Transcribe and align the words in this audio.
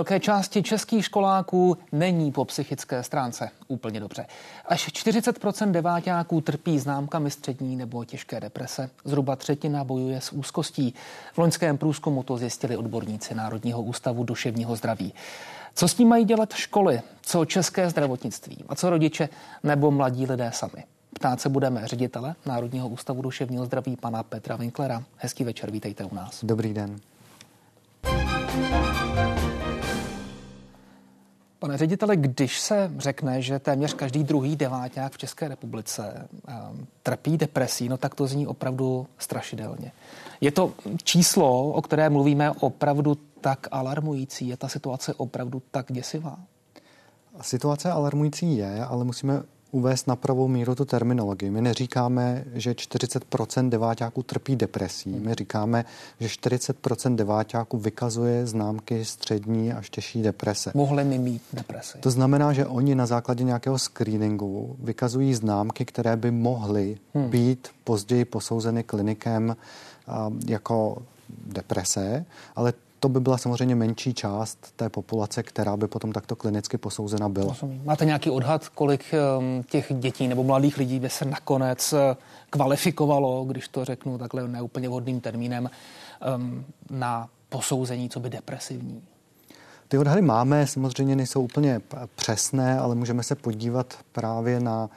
Velké 0.00 0.20
části 0.20 0.62
českých 0.62 1.04
školáků 1.04 1.76
není 1.92 2.32
po 2.32 2.44
psychické 2.44 3.02
stránce 3.02 3.50
úplně 3.68 4.00
dobře. 4.00 4.26
Až 4.66 4.88
40% 4.88 5.70
deváťáků 5.70 6.40
trpí 6.40 6.78
známkami 6.78 7.30
střední 7.30 7.76
nebo 7.76 8.04
těžké 8.04 8.40
deprese. 8.40 8.90
Zhruba 9.04 9.36
třetina 9.36 9.84
bojuje 9.84 10.20
s 10.20 10.32
úzkostí. 10.32 10.94
V 11.32 11.38
loňském 11.38 11.78
průzkumu 11.78 12.22
to 12.22 12.36
zjistili 12.36 12.76
odborníci 12.76 13.34
Národního 13.34 13.82
ústavu 13.82 14.24
duševního 14.24 14.76
zdraví. 14.76 15.14
Co 15.74 15.88
s 15.88 15.94
tím 15.94 16.08
mají 16.08 16.24
dělat 16.24 16.52
školy? 16.52 17.00
Co 17.22 17.44
české 17.44 17.90
zdravotnictví? 17.90 18.64
A 18.68 18.74
co 18.74 18.90
rodiče 18.90 19.28
nebo 19.62 19.90
mladí 19.90 20.26
lidé 20.26 20.50
sami? 20.54 20.84
Ptát 21.14 21.40
se 21.40 21.48
budeme 21.48 21.88
ředitele 21.88 22.34
Národního 22.46 22.88
ústavu 22.88 23.22
duševního 23.22 23.66
zdraví 23.66 23.96
pana 23.96 24.22
Petra 24.22 24.56
Winklera. 24.56 25.02
Hezký 25.16 25.44
večer, 25.44 25.70
vítejte 25.70 26.04
u 26.04 26.14
nás. 26.14 26.44
Dobrý 26.44 26.74
den. 26.74 27.00
Pane 31.60 31.78
ředitele, 31.78 32.16
když 32.16 32.60
se 32.60 32.92
řekne, 32.98 33.42
že 33.42 33.58
téměř 33.58 33.94
každý 33.94 34.24
druhý 34.24 34.56
deváťák 34.56 35.12
v 35.12 35.18
České 35.18 35.48
republice 35.48 36.28
um, 36.70 36.86
trpí 37.02 37.36
depresí, 37.36 37.88
no 37.88 37.96
tak 37.96 38.14
to 38.14 38.26
zní 38.26 38.46
opravdu 38.46 39.06
strašidelně. 39.18 39.92
Je 40.40 40.50
to 40.50 40.72
číslo, 41.02 41.72
o 41.72 41.82
které 41.82 42.10
mluvíme, 42.10 42.50
opravdu 42.50 43.14
tak 43.40 43.68
alarmující? 43.70 44.48
Je 44.48 44.56
ta 44.56 44.68
situace 44.68 45.14
opravdu 45.14 45.62
tak 45.70 45.92
děsivá? 45.92 46.36
Situace 47.40 47.90
alarmující 47.90 48.56
je, 48.56 48.84
ale 48.84 49.04
musíme 49.04 49.42
uvést 49.70 50.06
na 50.06 50.16
pravou 50.16 50.48
míru 50.48 50.74
tu 50.74 50.84
terminologii. 50.84 51.50
My 51.50 51.62
neříkáme, 51.62 52.44
že 52.54 52.72
40% 52.72 53.68
deváťáků 53.68 54.22
trpí 54.22 54.56
depresí. 54.56 55.10
My 55.10 55.34
říkáme, 55.34 55.84
že 56.20 56.26
40% 56.26 57.14
deváťáků 57.14 57.78
vykazuje 57.78 58.46
známky 58.46 59.04
střední 59.04 59.72
až 59.72 59.90
těžší 59.90 60.22
deprese. 60.22 60.72
Mohli 60.74 61.04
mi 61.04 61.18
mít 61.18 61.42
depresi. 61.52 61.98
To 61.98 62.10
znamená, 62.10 62.52
že 62.52 62.66
oni 62.66 62.94
na 62.94 63.06
základě 63.06 63.44
nějakého 63.44 63.78
screeningu 63.78 64.76
vykazují 64.82 65.34
známky, 65.34 65.84
které 65.84 66.16
by 66.16 66.30
mohly 66.30 66.98
hmm. 67.14 67.30
být 67.30 67.68
později 67.84 68.24
posouzeny 68.24 68.82
klinikem 68.82 69.56
jako 70.46 71.02
deprese, 71.46 72.24
ale 72.56 72.72
to 73.00 73.08
by 73.08 73.20
byla 73.20 73.38
samozřejmě 73.38 73.74
menší 73.74 74.14
část 74.14 74.72
té 74.76 74.88
populace, 74.88 75.42
která 75.42 75.76
by 75.76 75.86
potom 75.86 76.12
takto 76.12 76.36
klinicky 76.36 76.78
posouzena 76.78 77.28
byla. 77.28 77.46
Rozumím. 77.46 77.82
Máte 77.84 78.04
nějaký 78.04 78.30
odhad, 78.30 78.68
kolik 78.68 79.04
um, 79.38 79.62
těch 79.62 79.92
dětí 79.98 80.28
nebo 80.28 80.44
mladých 80.44 80.76
lidí 80.76 81.00
by 81.00 81.10
se 81.10 81.24
nakonec 81.24 81.92
uh, 81.92 81.98
kvalifikovalo, 82.50 83.44
když 83.44 83.68
to 83.68 83.84
řeknu 83.84 84.18
takhle 84.18 84.48
neúplně 84.48 84.88
vhodným 84.88 85.20
termínem, 85.20 85.70
um, 86.36 86.64
na 86.90 87.28
posouzení, 87.48 88.08
co 88.08 88.20
by 88.20 88.30
depresivní? 88.30 89.02
Ty 89.88 89.98
odhady 89.98 90.22
máme, 90.22 90.66
samozřejmě 90.66 91.16
nejsou 91.16 91.42
úplně 91.42 91.80
přesné, 92.14 92.78
ale 92.78 92.94
můžeme 92.94 93.22
se 93.22 93.34
podívat 93.34 93.94
právě 94.12 94.60
na 94.60 94.90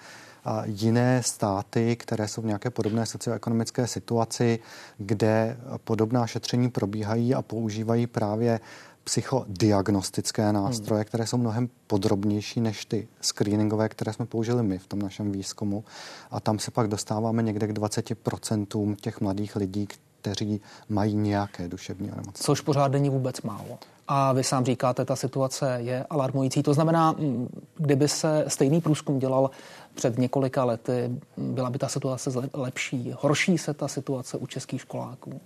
jiné 0.65 1.23
státy, 1.23 1.95
které 1.95 2.27
jsou 2.27 2.41
v 2.41 2.45
nějaké 2.45 2.69
podobné 2.69 3.05
socioekonomické 3.05 3.87
situaci, 3.87 4.59
kde 4.97 5.57
podobná 5.83 6.27
šetření 6.27 6.69
probíhají 6.69 7.35
a 7.35 7.41
používají 7.41 8.07
právě 8.07 8.59
psychodiagnostické 9.03 10.43
hmm. 10.43 10.53
nástroje, 10.53 10.99
hmm. 10.99 11.05
které 11.05 11.27
jsou 11.27 11.37
mnohem 11.37 11.69
podrobnější 11.87 12.61
než 12.61 12.85
ty 12.85 13.07
screeningové, 13.21 13.89
které 13.89 14.13
jsme 14.13 14.25
použili 14.25 14.63
my 14.63 14.77
v 14.77 14.87
tom 14.87 14.99
našem 14.99 15.31
výzkumu. 15.31 15.83
A 16.31 16.39
tam 16.39 16.59
se 16.59 16.71
pak 16.71 16.87
dostáváme 16.87 17.43
někde 17.43 17.67
k 17.67 17.71
20% 17.71 18.95
těch 18.95 19.21
mladých 19.21 19.55
lidí, 19.55 19.87
kteří 20.21 20.61
mají 20.89 21.15
nějaké 21.15 21.67
duševní 21.67 22.11
onemocnění. 22.11 22.45
Což 22.45 22.61
pořád 22.61 22.91
není 22.91 23.09
vůbec 23.09 23.41
málo. 23.41 23.79
A 24.07 24.33
vy 24.33 24.43
sám 24.43 24.65
říkáte, 24.65 25.05
ta 25.05 25.15
situace 25.15 25.77
je 25.81 26.05
alarmující. 26.09 26.63
To 26.63 26.73
znamená, 26.73 27.11
mm, 27.11 27.47
kdyby 27.77 28.07
se 28.07 28.45
stejný 28.47 28.81
průzkum 28.81 29.19
dělal 29.19 29.49
před 29.93 30.17
několika 30.17 30.63
lety, 30.63 31.11
byla 31.37 31.69
by 31.69 31.79
ta 31.79 31.87
situace 31.87 32.29
lepší? 32.53 33.13
Horší 33.19 33.57
se 33.57 33.73
ta 33.73 33.87
situace 33.87 34.37
u 34.37 34.47
českých 34.47 34.81
školáků? 34.81 35.41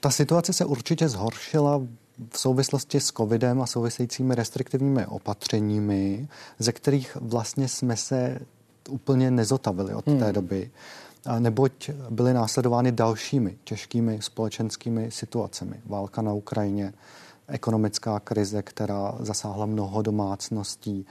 Ta 0.00 0.10
situace 0.10 0.52
se 0.52 0.64
určitě 0.64 1.08
zhoršila 1.08 1.80
v 2.30 2.38
souvislosti 2.38 3.00
s 3.00 3.12
covidem 3.12 3.62
a 3.62 3.66
souvisejícími 3.66 4.34
restriktivními 4.34 5.06
opatřeními, 5.06 6.28
ze 6.58 6.72
kterých 6.72 7.16
vlastně 7.20 7.68
jsme 7.68 7.96
se 7.96 8.38
úplně 8.90 9.30
nezotavili 9.30 9.94
od 9.94 10.06
hmm. 10.06 10.18
té 10.18 10.32
doby 10.32 10.70
neboť 11.38 11.90
byly 12.10 12.34
následovány 12.34 12.92
dalšími 12.92 13.58
těžkými 13.64 14.18
společenskými 14.22 15.10
situacemi. 15.10 15.74
Válka 15.86 16.22
na 16.22 16.32
Ukrajině, 16.32 16.92
ekonomická 17.48 18.20
krize, 18.20 18.62
která 18.62 19.14
zasáhla 19.18 19.66
mnoho 19.66 20.02
domácností, 20.02 21.06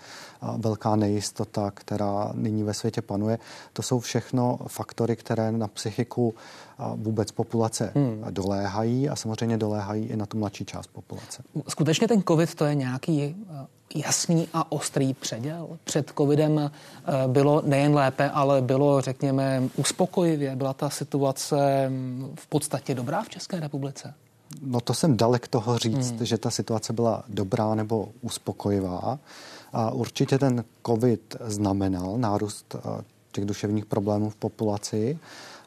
velká 0.58 0.96
nejistota, 0.96 1.72
která 1.72 2.31
nyní 2.36 2.64
ve 2.64 2.74
světě 2.74 3.02
panuje. 3.02 3.40
To 3.74 3.81
jsou 3.81 4.00
všechno 4.00 4.59
faktory, 4.68 5.16
které 5.16 5.52
na 5.52 5.68
psychiku 5.68 6.34
vůbec 6.96 7.31
populace 7.31 7.91
hmm. 7.96 8.25
doléhají 8.30 9.09
a 9.09 9.16
samozřejmě 9.16 9.58
doléhají 9.58 10.06
i 10.06 10.18
na 10.18 10.25
tu 10.25 10.38
mladší 10.38 10.66
část 10.66 10.88
populace. 10.88 11.44
Skutečně 11.68 12.08
ten 12.08 12.24
COVID 12.24 12.56
to 12.56 12.66
je 12.66 12.75
nějaký 12.75 13.24
e, 13.24 13.36
jasný 13.96 14.47
a 14.53 14.72
ostrý 14.72 15.14
předěl. 15.14 15.68
Před 15.84 16.12
covidem 16.18 16.59
e, 16.59 16.72
bylo 17.28 17.62
nejen 17.66 17.94
lépe, 17.94 18.30
ale 18.30 18.62
bylo, 18.62 19.02
řekněme, 19.02 19.64
uspokojivě. 19.75 20.56
Byla 20.56 20.74
ta 20.74 20.90
situace 20.90 21.91
v 22.36 22.47
podstatě 22.47 22.96
dobrá 22.96 23.24
v 23.24 23.30
České 23.30 23.59
republice? 23.59 24.14
No 24.62 24.81
to 24.81 24.94
jsem 24.94 25.17
dalek 25.17 25.47
toho 25.47 25.78
říct, 25.78 26.12
hmm. 26.12 26.25
že 26.25 26.38
ta 26.38 26.50
situace 26.50 26.94
byla 26.94 27.23
dobrá 27.28 27.75
nebo 27.75 28.09
uspokojivá. 28.22 29.19
A 29.73 29.91
určitě 29.91 30.39
ten 30.39 30.63
COVID 30.85 31.35
znamenal 31.45 32.17
nárůst 32.17 32.75
eh, 32.75 33.03
těch 33.31 33.45
duševních 33.45 33.85
problémů 33.85 34.29
v 34.29 34.35
populaci 34.35 35.19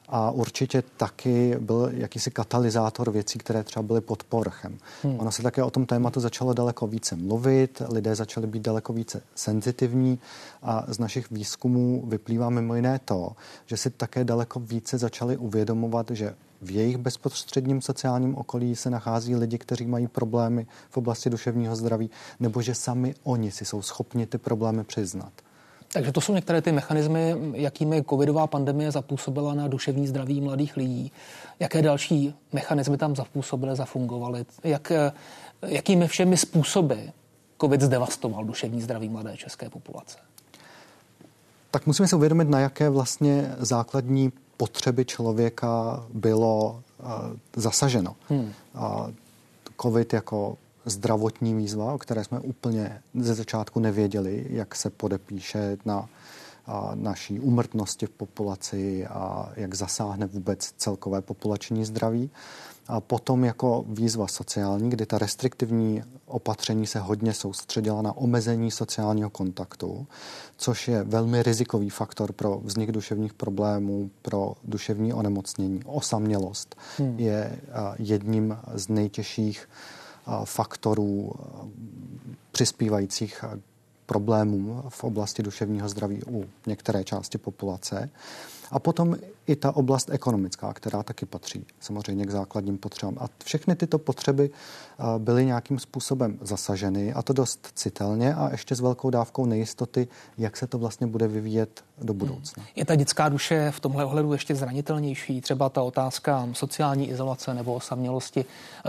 a 0.09 0.31
určitě 0.31 0.83
taky 0.97 1.57
byl 1.61 1.91
jakýsi 1.93 2.31
katalyzátor 2.31 3.11
věcí, 3.11 3.39
které 3.39 3.63
třeba 3.63 3.83
byly 3.83 4.01
pod 4.01 4.25
povrchem. 4.25 4.79
Hmm. 5.03 5.21
Ono 5.21 5.33
se 5.33 5.43
také 5.43 5.63
o 5.63 5.71
tom 5.71 5.87
tématu 5.87 6.21
začalo 6.21 6.55
daleko 6.55 6.87
více 6.87 7.17
mluvit, 7.17 7.83
lidé 7.89 8.15
začali 8.15 8.47
být 8.47 8.63
daleko 8.63 8.93
více 8.93 9.23
senzitivní 9.35 10.19
a 10.63 10.85
z 10.89 10.99
našich 10.99 11.31
výzkumů 11.31 12.05
vyplývá 12.07 12.51
mimo 12.51 12.75
jiné 12.75 13.01
to, 13.05 13.33
že 13.67 13.77
si 13.77 13.91
také 13.91 14.25
daleko 14.25 14.61
více 14.61 14.99
začali 14.99 15.37
uvědomovat, 15.37 16.11
že 16.11 16.35
v 16.65 16.71
jejich 16.71 16.97
bezprostředním 16.97 17.81
sociálním 17.81 18.35
okolí 18.35 18.77
se 18.77 18.91
nachází 18.91 19.37
lidi, 19.37 19.59
kteří 19.59 19.87
mají 19.87 20.09
problémy 20.09 20.67
v 20.91 20.97
oblasti 20.97 21.31
duševního 21.31 21.77
zdraví, 21.77 22.11
nebo 22.41 22.63
že 22.63 22.75
sami 22.75 23.15
oni 23.25 23.51
si 23.51 23.65
jsou 23.65 23.83
schopni 23.83 24.27
ty 24.27 24.39
problémy 24.39 24.85
přiznat. 24.85 25.33
Takže 25.93 26.13
to 26.13 26.21
jsou 26.21 26.35
některé 26.35 26.63
ty 26.63 26.73
mechanismy, 26.73 27.35
jakými 27.53 28.05
covidová 28.11 28.47
pandemie 28.47 28.91
zapůsobila 28.91 29.55
na 29.55 29.69
duševní 29.69 30.07
zdraví 30.07 30.41
mladých 30.41 30.77
lidí. 30.77 31.13
Jaké 31.61 31.83
další 31.83 32.35
mechanismy 32.53 32.99
tam 32.99 33.17
zapůsobily, 33.17 33.77
zafungovaly? 33.77 34.47
Jak, 34.65 34.93
jakými 35.67 36.09
všemi 36.09 36.37
způsoby 36.37 36.95
covid 37.61 37.81
zdevastoval 37.81 38.45
duševní 38.45 38.83
zdraví 38.83 39.09
mladé 39.09 39.37
české 39.37 39.71
populace? 39.71 40.19
Tak 41.71 41.87
musíme 41.87 42.09
se 42.09 42.17
uvědomit, 42.17 42.49
na 42.49 42.61
jaké 42.61 42.91
vlastně 42.91 43.55
základní 43.59 44.33
potřeby 44.57 45.05
člověka 45.05 46.05
bylo 46.13 46.83
uh, 47.03 47.09
zasaženo. 47.57 48.17
Hmm. 48.29 48.53
Uh, 48.75 49.11
COVID 49.83 50.13
jako 50.13 50.59
zdravotní 50.85 51.55
výzva, 51.55 51.95
o 51.95 51.99
které 51.99 52.25
jsme 52.25 52.41
úplně 52.41 53.01
ze 53.15 53.35
začátku 53.35 53.81
nevěděli, 53.81 54.47
jak 54.51 54.75
se 54.75 54.91
podepíše 54.91 55.77
na 55.85 56.09
naší 56.95 57.41
umrtnosti 57.41 58.07
v 58.07 58.11
populaci 58.11 59.07
a 59.07 59.53
jak 59.57 59.75
zasáhne 59.75 60.27
vůbec 60.27 60.73
celkové 60.77 61.21
populační 61.21 61.85
zdraví. 61.85 62.31
A 62.89 63.01
potom 63.01 63.45
jako 63.45 63.85
výzva 63.89 64.27
sociální, 64.29 64.91
kdy 64.91 65.07
ta 65.07 65.19
restriktivní 65.19 66.03
opatření 66.27 66.87
se 66.87 66.99
hodně 66.99 67.33
soustředila 67.33 68.03
na 68.03 68.17
omezení 68.17 68.71
sociálního 68.71 69.31
kontaktu, 69.31 70.07
což 70.57 70.89
je 70.89 71.03
velmi 71.03 71.43
rizikový 71.43 71.91
faktor 71.91 72.33
pro 72.33 72.61
vznik 72.65 72.93
duševních 72.93 73.35
problémů, 73.35 74.11
pro 74.23 74.55
duševní 74.65 75.13
onemocnění. 75.13 75.81
Osamělost 75.85 76.77
hmm. 76.99 77.19
je 77.19 77.59
jedním 77.99 78.57
z 78.75 78.89
nejtěžších 78.89 79.69
faktorů 80.45 81.33
přispívajících 82.53 83.45
problémům 84.07 84.83
v 84.89 85.05
oblasti 85.05 85.43
duševního 85.43 85.89
zdraví 85.89 86.23
u 86.29 86.45
některé 86.67 87.05
části 87.05 87.39
populace. 87.39 88.11
A 88.71 88.79
potom 88.79 89.17
i 89.47 89.57
ta 89.57 89.77
oblast 89.77 90.11
ekonomická, 90.11 90.73
která 90.73 91.03
taky 91.03 91.27
patří 91.27 91.67
samozřejmě 91.81 92.27
k 92.27 92.31
základním 92.31 92.79
potřebám. 92.79 93.17
A 93.21 93.27
všechny 93.45 93.77
tyto 93.77 93.99
potřeby 93.99 94.51
byly 95.19 95.47
nějakým 95.47 95.79
způsobem 95.79 96.39
zasaženy 96.41 97.13
a 97.13 97.23
to 97.23 97.33
dost 97.33 97.69
citelně 97.75 98.35
a 98.35 98.51
ještě 98.51 98.75
s 98.75 98.81
velkou 98.81 99.11
dávkou 99.11 99.47
nejistoty, 99.47 100.09
jak 100.39 100.57
se 100.57 100.67
to 100.67 100.79
vlastně 100.79 101.07
bude 101.07 101.29
vyvíjet 101.29 101.85
do 102.03 102.13
hmm. 102.13 102.19
budoucna. 102.19 102.65
Je 102.77 102.85
ta 102.85 102.95
dětská 102.95 103.29
duše 103.29 103.71
v 103.71 103.81
tomhle 103.81 104.05
ohledu 104.05 104.33
ještě 104.33 104.55
zranitelnější? 104.55 105.41
Třeba 105.41 105.69
ta 105.69 105.83
otázka 105.83 106.49
sociální 106.53 107.11
izolace 107.11 107.55
nebo 107.55 107.75
osamělosti, 107.75 108.45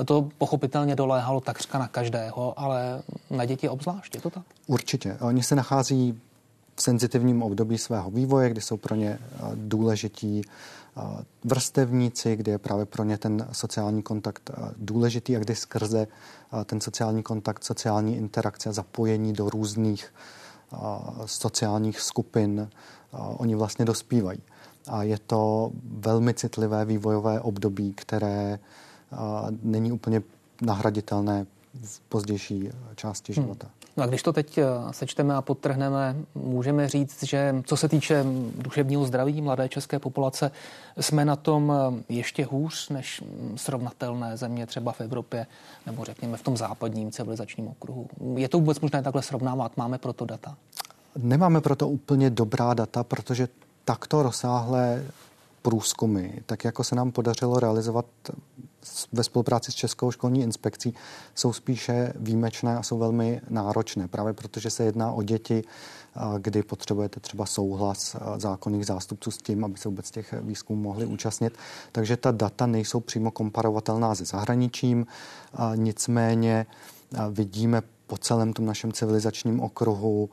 to 0.06 0.30
pochopitelně 0.38 0.96
doléhalo 0.96 1.42
takřka 1.42 1.80
na 1.80 1.88
každého, 1.88 2.60
ale 2.60 3.02
na 3.30 3.46
děti 3.46 3.70
obzvlášť, 3.70 4.16
je 4.16 4.22
to 4.22 4.30
tak? 4.30 4.44
Určitě. 4.68 5.18
Oni 5.22 5.44
se 5.44 5.56
nachází 5.56 6.20
v 6.76 6.82
senzitivním 6.82 7.44
období 7.44 7.78
svého 7.78 8.12
vývoje, 8.12 8.50
kdy 8.50 8.62
jsou 8.62 8.78
pro 8.78 8.96
ně 8.96 9.20
důležití 9.56 10.42
vrstevníci, 11.44 12.36
kdy 12.36 12.52
je 12.52 12.58
právě 12.58 12.86
pro 12.86 13.04
ně 13.04 13.18
ten 13.18 13.48
sociální 13.52 14.04
kontakt 14.04 14.52
důležitý 14.78 15.36
a 15.36 15.40
kdy 15.40 15.56
skrze 15.56 16.08
ten 16.66 16.82
sociální 16.82 17.24
kontakt, 17.24 17.64
sociální 17.64 18.18
interakce, 18.18 18.74
zapojení 18.74 19.34
do 19.34 19.50
různých 19.50 20.14
sociálních 21.26 22.00
skupin, 22.00 22.70
oni 23.12 23.56
vlastně 23.56 23.86
dospívají. 23.86 24.40
A 24.88 25.04
je 25.04 25.18
to 25.28 25.72
velmi 25.84 26.34
citlivé 26.34 26.86
vývojové 26.86 27.42
období, 27.42 27.94
které 27.94 28.60
není 29.64 29.92
úplně 29.92 30.22
nahraditelné 30.62 31.46
v 31.84 32.00
pozdější 32.00 32.70
části 32.96 33.34
hmm. 33.34 33.44
života. 33.44 33.68
Hmm. 33.68 33.85
No 33.98 34.04
a 34.04 34.08
když 34.08 34.24
to 34.24 34.34
teď 34.34 34.58
eh, 34.58 34.64
sečteme 34.92 35.36
a 35.36 35.42
podtrhneme, 35.42 36.16
můžeme 36.36 36.90
říct, 36.90 37.24
že 37.24 37.56
co 37.66 37.78
se 37.78 37.90
týče 37.90 38.26
duševního 38.58 39.06
zdraví 39.06 39.42
mladé 39.42 39.70
české 39.70 40.00
populace, 40.00 40.52
jsme 41.00 41.26
na 41.26 41.36
tom 41.36 41.74
eh, 41.76 42.04
ještě 42.14 42.46
hůř 42.46 42.90
než 42.90 43.24
srovnatelné 43.56 44.38
země 44.38 44.66
třeba 44.66 44.92
v 44.92 45.02
Evropě 45.02 45.48
nebo 45.86 46.06
řekněme 46.06 46.38
v 46.38 46.44
tom 46.44 46.58
západním 46.58 47.12
civilizačním 47.12 47.68
okruhu. 47.68 48.08
Je 48.36 48.50
to 48.50 48.60
vůbec 48.60 48.80
možné 48.80 49.04
takhle 49.04 49.22
srovnávat? 49.22 49.78
Máme 49.78 49.98
proto 49.98 50.26
data? 50.26 50.58
Nemáme 51.18 51.62
proto 51.62 51.90
úplně 51.90 52.30
dobrá 52.30 52.74
data, 52.74 53.04
protože 53.04 53.48
takto 53.86 54.24
rozsáhlé 54.24 55.06
průzkumy, 55.62 56.30
tak 56.46 56.64
jako 56.64 56.84
se 56.84 56.96
nám 56.96 57.12
podařilo 57.12 57.60
realizovat 57.60 58.06
ve 59.12 59.24
spolupráci 59.24 59.72
s 59.72 59.76
Českou 59.76 60.12
školní 60.12 60.42
inspekcí, 60.42 60.94
jsou 61.36 61.54
spíše 61.54 62.14
výjimečné 62.16 62.78
a 62.78 62.84
jsou 62.84 62.98
velmi 62.98 63.42
náročné, 63.50 64.08
právě 64.08 64.34
protože 64.34 64.70
se 64.70 64.84
jedná 64.84 65.12
o 65.12 65.24
děti, 65.24 65.64
kdy 66.40 66.64
potřebujete 66.64 67.20
třeba 67.20 67.46
souhlas 67.46 68.16
zákonných 68.38 68.86
zástupců 68.86 69.32
s 69.32 69.38
tím, 69.38 69.66
aby 69.66 69.78
se 69.78 69.90
vůbec 69.90 70.12
těch 70.12 70.34
výzkumů 70.42 70.82
mohli 70.82 71.06
účastnit. 71.06 71.58
Takže 71.92 72.18
ta 72.18 72.32
data 72.32 72.66
nejsou 72.66 73.00
přímo 73.00 73.32
komparovatelná 73.32 74.16
se 74.16 74.26
zahraničím, 74.26 75.06
nicméně 75.76 76.66
vidíme 77.32 77.82
po 78.08 78.18
celém 78.18 78.54
tom 78.54 78.66
našem 78.66 78.92
civilizačním 78.92 79.60
okruhu, 79.60 80.30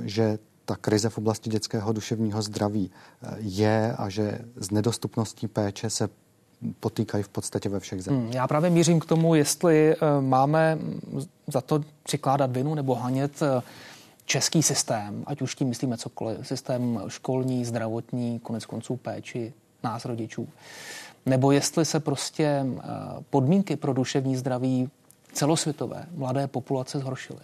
že 0.00 0.38
ta 0.68 0.76
krize 0.76 1.08
v 1.08 1.18
oblasti 1.18 1.50
dětského 1.50 1.92
duševního 1.92 2.42
zdraví 2.42 2.90
eh, 2.90 3.36
je 3.38 3.94
a 3.98 4.08
že 4.08 4.38
z 4.56 4.70
nedostupností 4.70 5.48
péče 5.48 5.90
se 5.90 6.08
potýkají 6.80 7.24
v 7.24 7.28
podstatě 7.28 7.68
ve 7.68 7.80
všech 7.80 8.02
zemích. 8.02 8.22
Hmm, 8.22 8.32
já 8.32 8.46
právě 8.46 8.70
mířím 8.70 9.00
k 9.00 9.04
tomu, 9.04 9.34
jestli 9.34 9.94
eh, 9.94 9.96
máme 10.20 10.78
za 11.46 11.60
to 11.60 11.84
přikládat 12.02 12.50
vinu 12.52 12.74
nebo 12.74 12.94
hanět 12.94 13.42
eh, 13.42 13.62
český 14.24 14.62
systém, 14.62 15.24
ať 15.26 15.42
už 15.42 15.54
tím 15.54 15.68
myslíme 15.68 15.96
cokoliv, 15.96 16.46
systém 16.46 17.00
školní, 17.08 17.64
zdravotní, 17.64 18.38
konec 18.38 18.66
konců 18.66 18.96
péči 18.96 19.52
nás 19.84 20.04
rodičů, 20.04 20.48
nebo 21.26 21.52
jestli 21.52 21.84
se 21.84 22.00
prostě 22.00 22.66
podmínky 23.30 23.76
pro 23.76 23.92
duševní 23.92 24.36
zdraví 24.36 24.90
celosvětové 25.32 26.06
mladé 26.14 26.46
populace 26.46 26.98
zhoršily. 26.98 27.40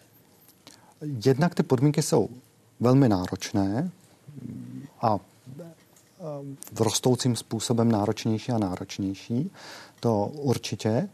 Jednak 1.26 1.54
ty 1.54 1.62
podmínky 1.62 2.02
jsou 2.02 2.28
velmi 2.80 3.08
náročné 3.08 3.90
a 5.02 5.18
v 6.72 6.80
rostoucím 6.80 7.36
způsobem 7.36 7.92
náročnější 7.92 8.52
a 8.52 8.58
náročnější, 8.58 9.50
to 10.00 10.26
určitě. 10.26 11.08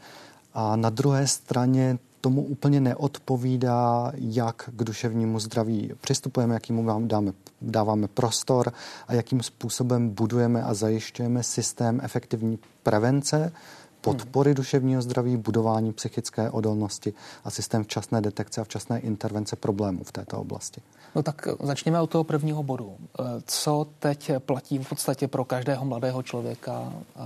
A 0.55 0.77
na 0.77 0.91
druhé 0.91 1.27
straně 1.27 1.99
tomu 2.21 2.43
úplně 2.43 2.81
neodpovídá, 2.81 4.13
jak 4.15 4.71
k 4.77 4.85
duševnímu 4.85 5.41
zdraví 5.41 5.93
přistupujeme, 6.01 6.55
jakým 6.55 6.85
vám 6.85 7.09
dáme, 7.09 7.33
dáváme 7.63 8.09
prostor 8.09 8.73
a 9.09 9.15
jakým 9.15 9.43
způsobem 9.43 10.09
budujeme 10.11 10.63
a 10.63 10.75
zajišťujeme 10.75 11.43
systém 11.43 12.01
efektivní 12.03 12.59
prevence, 12.83 13.53
podpory 14.01 14.55
duševního 14.55 15.03
zdraví, 15.03 15.37
budování 15.37 15.93
psychické 15.93 16.51
odolnosti 16.51 17.13
a 17.45 17.51
systém 17.51 17.85
včasné 17.85 18.21
detekce 18.21 18.61
a 18.61 18.65
včasné 18.65 19.01
intervence 19.01 19.57
problémů 19.57 20.05
v 20.05 20.13
této 20.13 20.41
oblasti. 20.41 20.81
No 21.15 21.23
tak 21.23 21.49
začněme 21.63 22.01
od 22.01 22.11
toho 22.11 22.25
prvního 22.25 22.63
bodu. 22.63 22.97
Eh, 22.99 23.23
co 23.47 23.87
teď 23.99 24.31
platí 24.39 24.79
v 24.79 24.89
podstatě 24.89 25.29
pro 25.29 25.45
každého 25.45 25.85
mladého 25.85 26.23
člověka 26.23 26.93
eh, 26.93 27.21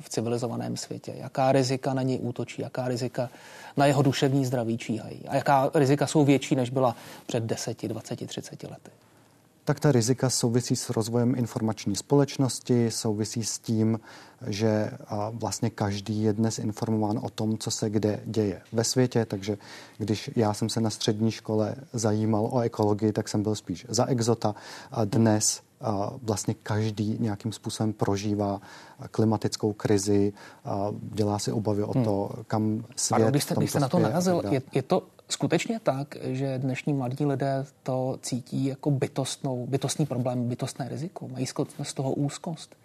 v 0.00 0.08
civilizovaném 0.08 0.76
světě? 0.76 1.14
Jaká 1.16 1.52
rizika 1.52 1.94
na 1.94 2.02
něj 2.02 2.18
útočí? 2.22 2.62
Jaká 2.62 2.88
rizika 2.88 3.30
na 3.76 3.86
jeho 3.86 4.02
duševní 4.02 4.46
zdraví 4.46 4.78
číhají? 4.78 5.28
A 5.28 5.36
jaká 5.36 5.70
rizika 5.74 6.06
jsou 6.06 6.24
větší, 6.24 6.54
než 6.54 6.70
byla 6.70 6.96
před 7.26 7.44
10, 7.44 7.82
20, 7.82 8.26
30 8.26 8.62
lety? 8.62 8.90
Tak 9.66 9.80
ta 9.80 9.92
rizika 9.92 10.30
souvisí 10.30 10.76
s 10.76 10.90
rozvojem 10.90 11.34
informační 11.34 11.96
společnosti, 11.96 12.90
souvisí 12.90 13.44
s 13.44 13.58
tím, 13.58 14.00
že 14.46 14.90
vlastně 15.30 15.70
každý 15.70 16.22
je 16.22 16.32
dnes 16.32 16.58
informován 16.58 17.18
o 17.22 17.30
tom, 17.30 17.58
co 17.58 17.70
se 17.70 17.90
kde 17.90 18.20
děje 18.24 18.62
ve 18.72 18.84
světě, 18.84 19.24
takže 19.24 19.58
když 19.98 20.30
já 20.36 20.54
jsem 20.54 20.68
se 20.68 20.80
na 20.80 20.90
střední 20.90 21.30
škole 21.30 21.74
zajímal 21.92 22.48
o 22.52 22.60
ekologii, 22.60 23.12
tak 23.12 23.28
jsem 23.28 23.42
byl 23.42 23.54
spíš 23.54 23.86
za 23.88 24.06
exota. 24.06 24.54
A 24.90 25.04
dnes 25.04 25.60
vlastně 26.22 26.54
každý 26.62 27.16
nějakým 27.20 27.52
způsobem 27.52 27.92
prožívá 27.92 28.60
klimatickou 29.10 29.72
krizi, 29.72 30.32
dělá 31.02 31.38
si 31.38 31.52
obavy 31.52 31.82
o 31.82 31.94
to, 32.04 32.30
hmm. 32.34 32.44
kam 32.46 32.84
svět 32.96 33.10
Pardon, 33.10 33.30
když 33.30 33.42
jste, 33.42 33.54
když 33.54 33.70
jste 33.70 33.80
na 33.80 33.88
to 33.88 33.98
narazil, 33.98 34.42
je, 34.50 34.62
je 34.72 34.82
to 34.82 35.02
skutečně 35.28 35.80
tak, 35.80 36.16
že 36.22 36.58
dnešní 36.58 36.92
mladí 36.92 37.26
lidé 37.26 37.64
to 37.82 38.18
cítí 38.22 38.64
jako 38.64 38.90
bytostnou, 38.90 39.66
bytostný 39.66 40.06
problém, 40.06 40.48
bytostné 40.48 40.88
riziko? 40.88 41.28
Mají 41.28 41.46
z 41.82 41.94
toho 41.94 42.12
úzkost? 42.12 42.76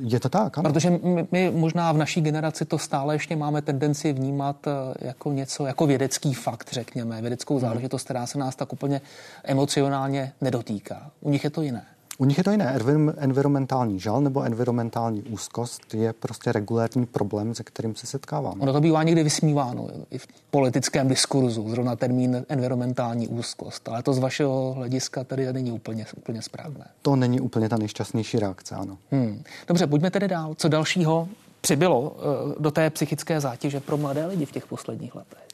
Je 0.00 0.20
to 0.20 0.28
tak, 0.28 0.58
ano. 0.58 0.70
Protože 0.70 0.90
my, 0.90 1.26
my 1.30 1.50
možná 1.50 1.92
v 1.92 1.96
naší 1.96 2.20
generaci 2.20 2.64
to 2.64 2.78
stále 2.78 3.14
ještě 3.14 3.36
máme 3.36 3.62
tendenci 3.62 4.12
vnímat 4.12 4.66
eh, 4.66 4.70
jako 5.06 5.32
něco, 5.32 5.66
jako 5.66 5.86
vědecký 5.86 6.34
fakt, 6.34 6.72
řekněme, 6.72 7.20
vědeckou 7.20 7.60
záležitost, 7.60 8.04
která 8.04 8.26
se 8.26 8.38
nás 8.38 8.56
tak 8.56 8.72
úplně 8.72 9.00
emocionálně 9.44 10.32
nedotýká. 10.40 11.10
U 11.20 11.30
nich 11.30 11.44
je 11.44 11.50
to 11.50 11.62
jiné. 11.62 11.86
U 12.18 12.24
nich 12.24 12.38
je 12.38 12.44
to 12.44 12.50
jiné. 12.50 12.78
Environmentální 13.16 14.00
žal 14.00 14.20
nebo 14.20 14.42
environmentální 14.42 15.22
úzkost 15.22 15.94
je 15.94 16.12
prostě 16.12 16.52
regulární 16.52 17.06
problém, 17.06 17.54
se 17.54 17.64
kterým 17.64 17.94
se 17.94 18.06
setkáváme. 18.06 18.60
Ono 18.60 18.72
to 18.72 18.80
bývá 18.80 19.02
někdy 19.02 19.22
vysmíváno 19.22 19.88
i 20.10 20.18
v 20.18 20.26
politickém 20.50 21.08
diskurzu, 21.08 21.70
zrovna 21.70 21.96
termín 21.96 22.44
environmentální 22.48 23.28
úzkost. 23.28 23.88
Ale 23.88 24.02
to 24.02 24.12
z 24.12 24.18
vašeho 24.18 24.72
hlediska 24.72 25.24
tady 25.24 25.52
není 25.52 25.72
úplně, 25.72 26.06
úplně 26.16 26.42
správné. 26.42 26.84
To 27.02 27.16
není 27.16 27.40
úplně 27.40 27.68
ta 27.68 27.76
nejšťastnější 27.76 28.38
reakce, 28.38 28.74
ano. 28.74 28.98
Hmm. 29.10 29.42
Dobře, 29.68 29.86
pojďme 29.86 30.10
tedy 30.10 30.28
dál. 30.28 30.54
Co 30.54 30.68
dalšího 30.68 31.28
přibylo 31.60 32.00
uh, 32.00 32.16
do 32.58 32.70
té 32.70 32.90
psychické 32.90 33.40
zátěže 33.40 33.80
pro 33.80 33.96
mladé 33.96 34.26
lidi 34.26 34.46
v 34.46 34.52
těch 34.52 34.66
posledních 34.66 35.14
letech? 35.14 35.46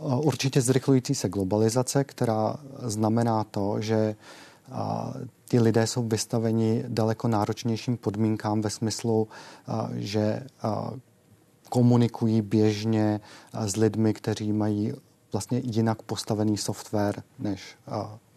Určitě 0.00 0.60
zrychlující 0.60 1.14
se 1.14 1.28
globalizace, 1.28 2.04
která 2.04 2.56
znamená 2.82 3.44
to, 3.44 3.80
že 3.80 4.14
a 4.72 5.12
ty 5.48 5.60
lidé 5.60 5.86
jsou 5.86 6.08
vystaveni 6.08 6.84
daleko 6.88 7.28
náročnějším 7.28 7.96
podmínkám 7.96 8.60
ve 8.60 8.70
smyslu, 8.70 9.28
že 9.94 10.46
komunikují 11.68 12.42
běžně 12.42 13.20
s 13.52 13.76
lidmi, 13.76 14.14
kteří 14.14 14.52
mají 14.52 14.92
vlastně 15.32 15.60
jinak 15.64 16.02
postavený 16.02 16.56
software, 16.56 17.22
než 17.38 17.76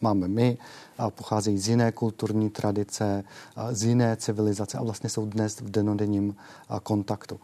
máme 0.01 0.27
my, 0.27 0.57
a 0.97 1.09
pocházejí 1.09 1.57
z 1.57 1.67
jiné 1.67 1.91
kulturní 1.91 2.49
tradice, 2.49 3.23
z 3.71 3.83
jiné 3.83 4.15
civilizace 4.15 4.77
a 4.77 4.83
vlastně 4.83 5.09
jsou 5.09 5.25
dnes 5.25 5.59
v 5.61 5.69
denodenním 5.69 6.35
kontaktu. 6.83 7.39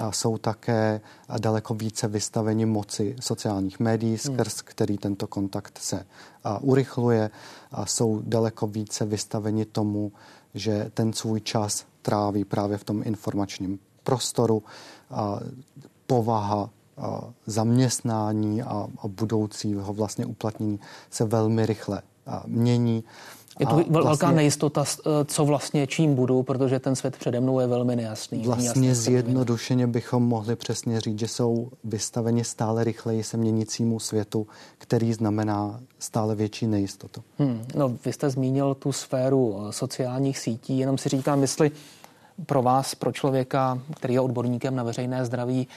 A 0.00 0.12
jsou 0.12 0.38
také 0.38 1.00
daleko 1.38 1.74
více 1.74 2.08
vystaveni 2.08 2.66
moci 2.66 3.16
sociálních 3.20 3.80
médií, 3.80 4.10
hmm. 4.10 4.18
skrz 4.18 4.62
který 4.62 4.98
tento 4.98 5.26
kontakt 5.26 5.78
se 5.78 6.06
urychluje. 6.60 7.30
A 7.72 7.86
jsou 7.86 8.22
daleko 8.24 8.66
více 8.66 9.04
vystaveni 9.04 9.64
tomu, 9.64 10.12
že 10.54 10.90
ten 10.94 11.12
svůj 11.12 11.40
čas 11.40 11.84
tráví 12.02 12.44
právě 12.44 12.78
v 12.78 12.84
tom 12.84 13.02
informačním 13.04 13.78
prostoru. 14.02 14.62
A 15.10 15.40
povaha 16.06 16.70
zaměstnání 17.46 18.62
a, 18.62 18.86
a 19.02 19.08
budoucího 19.08 19.92
vlastně 19.92 20.26
uplatnění 20.26 20.80
se 21.10 21.24
velmi 21.24 21.66
rychle 21.66 22.02
mění 22.46 23.04
Je 23.60 23.66
tu 23.66 23.76
velká 23.76 24.02
vlastně, 24.02 24.32
nejistota, 24.32 24.84
co 25.24 25.44
vlastně 25.44 25.86
čím 25.86 26.14
budu, 26.14 26.42
protože 26.42 26.78
ten 26.78 26.96
svět 26.96 27.16
přede 27.16 27.40
mnou 27.40 27.60
je 27.60 27.66
velmi 27.66 27.96
nejasný. 27.96 28.42
Vlastně 28.42 28.94
zjednodušeně 28.94 29.86
bychom 29.86 30.22
mohli 30.22 30.56
přesně 30.56 31.00
říct, 31.00 31.18
že 31.18 31.28
jsou 31.28 31.70
vystaveni 31.84 32.44
stále 32.44 32.84
rychleji 32.84 33.22
se 33.22 33.36
měnícímu 33.36 34.00
světu, 34.00 34.46
který 34.78 35.12
znamená 35.12 35.80
stále 35.98 36.34
větší 36.34 36.66
nejistotu. 36.66 37.22
Hmm, 37.38 37.64
no, 37.74 37.88
vy 38.04 38.12
jste 38.12 38.30
zmínil 38.30 38.74
tu 38.74 38.92
sféru 38.92 39.56
eh, 39.68 39.72
sociálních 39.72 40.38
sítí, 40.38 40.78
jenom 40.78 40.98
si 40.98 41.08
říkám, 41.08 41.42
jestli 41.42 41.70
pro 42.46 42.62
vás, 42.62 42.94
pro 42.94 43.12
člověka, 43.12 43.78
který 43.96 44.14
je 44.14 44.20
odborníkem 44.20 44.76
na 44.76 44.82
veřejné 44.82 45.24
zdraví, 45.24 45.68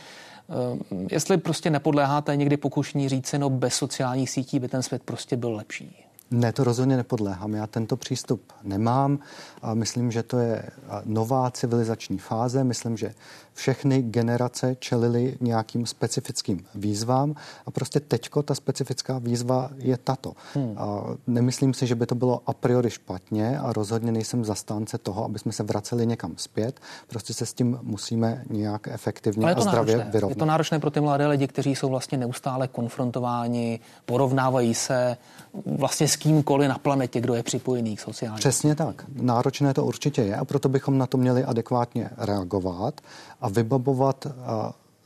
jestli 1.12 1.38
prostě 1.38 1.70
nepodléháte 1.70 2.36
někdy 2.36 2.58
pokušní 2.58 3.10
říci, 3.10 3.40
no 3.40 3.50
bez 3.50 3.76
sociálních 3.76 4.30
sítí 4.30 4.60
by 4.60 4.68
ten 4.68 4.84
svět 4.84 5.04
prostě 5.04 5.38
byl 5.38 5.52
lepší. 5.52 6.03
Ne, 6.32 6.54
to 6.54 6.64
rozhodně 6.64 6.98
nepodléhám. 6.98 7.54
Já 7.54 7.68
tento 7.68 7.98
přístup 7.98 8.42
nemám 8.64 9.20
a 9.62 9.74
myslím, 9.74 10.12
že 10.12 10.24
to 10.24 10.38
je 10.38 10.64
nová 11.06 11.52
civilizační 11.52 12.18
fáze. 12.18 12.64
Myslím, 12.64 12.98
že 12.98 13.14
všechny 13.54 14.02
generace 14.02 14.76
čelily 14.80 15.38
nějakým 15.42 15.86
specifickým 15.86 16.66
výzvám 16.76 17.36
a 17.66 17.72
prostě 17.72 18.00
teďko 18.00 18.44
ta 18.44 18.56
specifická 18.56 19.20
výzva 19.20 19.70
je 19.78 19.98
tato. 19.98 20.34
Hmm. 20.54 20.76
A 20.78 21.04
nemyslím 21.28 21.74
si, 21.74 21.88
že 21.88 21.96
by 21.96 22.06
to 22.06 22.16
bylo 22.16 22.42
a 22.46 22.54
priori 22.54 22.90
špatně 22.90 23.60
a 23.60 23.74
rozhodně 23.74 24.12
nejsem 24.12 24.46
zastánce 24.46 24.98
toho, 24.98 25.26
aby 25.26 25.40
jsme 25.40 25.52
se 25.52 25.64
vraceli 25.64 26.06
někam 26.06 26.34
zpět. 26.38 26.80
Prostě 27.08 27.34
se 27.34 27.46
s 27.46 27.54
tím 27.54 27.80
musíme 27.82 28.44
nějak 28.50 28.88
efektivně 28.88 29.54
a 29.54 29.62
zdravě 29.62 29.96
náročné. 29.96 30.12
vyrovnat. 30.12 30.36
Je 30.36 30.40
to 30.40 30.46
náročné 30.46 30.80
pro 30.80 30.92
ty 30.92 31.00
mladé 31.00 31.28
lidi, 31.28 31.48
kteří 31.48 31.76
jsou 31.76 31.90
vlastně 31.90 32.18
neustále 32.18 32.68
konfrontováni, 32.68 33.80
porovnávají 34.06 34.74
se 34.74 35.18
vlastně 35.66 36.08
s 36.08 36.16
kýmkoliv 36.24 36.70
na 36.70 36.78
planetě, 36.78 37.22
kdo 37.22 37.34
je 37.34 37.44
připojený 37.44 37.96
k 37.96 38.00
sociálním. 38.00 38.40
Přesně 38.40 38.76
tak. 38.76 39.06
Náročné 39.16 39.74
to 39.74 39.86
určitě 39.86 40.22
je 40.22 40.36
a 40.36 40.46
proto 40.46 40.70
bychom 40.70 40.98
na 40.98 41.08
to 41.08 41.18
měli 41.18 41.44
adekvátně 41.44 42.10
reagovat 42.18 43.02
a 43.42 43.50
vybavovat 43.50 44.28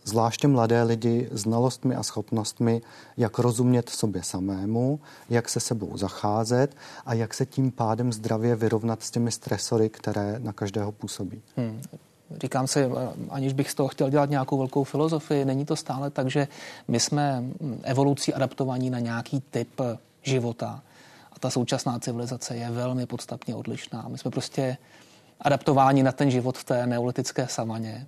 zvláště 0.03 0.47
mladé 0.47 0.83
lidi 0.83 1.29
znalostmi 1.31 1.95
a 1.95 2.03
schopnostmi, 2.03 2.81
jak 3.17 3.39
rozumět 3.39 3.89
sobě 3.89 4.23
samému, 4.23 4.99
jak 5.29 5.49
se 5.49 5.59
sebou 5.59 5.97
zacházet 5.97 6.75
a 7.05 7.13
jak 7.13 7.33
se 7.33 7.45
tím 7.45 7.71
pádem 7.71 8.13
zdravě 8.13 8.55
vyrovnat 8.55 9.03
s 9.03 9.11
těmi 9.11 9.31
stresory, 9.31 9.89
které 9.89 10.39
na 10.39 10.53
každého 10.53 10.91
působí. 10.91 11.41
Hmm. 11.57 11.81
Říkám 12.41 12.67
si, 12.67 12.85
aniž 13.29 13.53
bych 13.53 13.71
z 13.71 13.75
toho 13.75 13.89
chtěl 13.89 14.09
dělat 14.09 14.29
nějakou 14.29 14.57
velkou 14.57 14.83
filozofii, 14.83 15.45
není 15.45 15.65
to 15.65 15.75
stále 15.75 16.09
tak, 16.09 16.29
že 16.29 16.47
my 16.87 16.99
jsme 16.99 17.43
evolucí 17.83 18.33
adaptovaní 18.33 18.89
na 18.89 18.99
nějaký 18.99 19.43
typ 19.51 19.81
života 20.23 20.81
a 21.37 21.39
ta 21.39 21.49
současná 21.49 21.99
civilizace 21.99 22.55
je 22.55 22.71
velmi 22.71 23.05
podstatně 23.05 23.55
odlišná. 23.55 24.05
My 24.07 24.17
jsme 24.17 24.31
prostě 24.31 24.77
adaptováni 25.41 26.03
na 26.03 26.11
ten 26.11 26.31
život 26.31 26.57
v 26.57 26.63
té 26.63 26.87
neolitické 26.87 27.47
savaně 27.47 28.07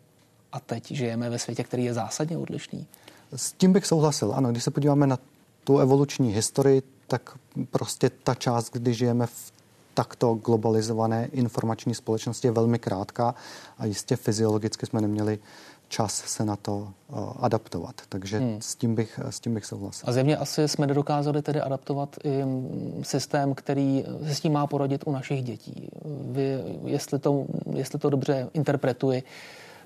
a 0.52 0.60
teď 0.60 0.92
žijeme 0.92 1.30
ve 1.30 1.40
světě, 1.40 1.64
který 1.64 1.84
je 1.84 1.94
zásadně 1.94 2.38
odlišný. 2.38 2.88
S 3.36 3.52
tím 3.52 3.74
bych 3.74 3.86
souhlasil. 3.86 4.34
Ano, 4.36 4.52
když 4.52 4.64
se 4.64 4.72
podíváme 4.72 5.08
na 5.08 5.20
tu 5.64 5.80
evoluční 5.80 6.34
historii, 6.34 6.82
tak 7.08 7.38
prostě 7.72 8.10
ta 8.10 8.36
část, 8.36 8.70
kdy 8.74 8.94
žijeme 8.94 9.28
v 9.28 9.52
takto 9.94 10.34
globalizované 10.34 11.26
informační 11.32 11.96
společnosti 11.96 12.48
je 12.48 12.52
velmi 12.52 12.80
krátká 12.80 13.36
a 13.78 13.86
jistě 13.86 14.16
fyziologicky 14.16 14.86
jsme 14.86 15.02
neměli 15.02 15.40
čas 15.89 16.13
se 16.13 16.46
na 16.46 16.55
to 16.55 16.93
uh, 17.08 17.34
adaptovat. 17.39 18.01
Takže 18.10 18.39
hmm. 18.39 18.62
s, 18.62 18.75
tím 18.75 18.96
bych, 18.96 19.19
s 19.29 19.39
tím 19.39 19.53
bych 19.53 19.65
souhlasil. 19.65 20.10
A 20.10 20.12
zjevně 20.12 20.38
asi 20.38 20.67
jsme 20.67 20.88
nedokázali 20.88 21.41
tedy 21.41 21.62
adaptovat 21.62 22.15
i 22.24 22.46
mm, 22.46 23.01
systém, 23.03 23.55
který 23.55 24.05
se 24.27 24.36
s 24.36 24.39
tím 24.39 24.53
má 24.53 24.67
porodit 24.67 25.03
u 25.05 25.12
našich 25.12 25.43
dětí. 25.43 25.89
Vy, 26.31 26.63
jestli 26.86 27.19
to, 27.19 27.46
jestli 27.74 28.00
to 28.00 28.10
dobře 28.10 28.50
interpretuji, 28.53 29.24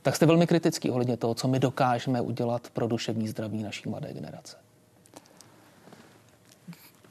tak 0.01 0.15
jste 0.15 0.25
velmi 0.25 0.47
kritický 0.47 0.91
ohledně 0.91 1.17
toho, 1.17 1.33
co 1.35 1.47
my 1.47 1.59
dokážeme 1.59 2.21
udělat 2.21 2.67
pro 2.73 2.87
duševní 2.87 3.27
zdraví 3.27 3.63
naší 3.63 3.89
mladé 3.89 4.13
generace. 4.13 4.57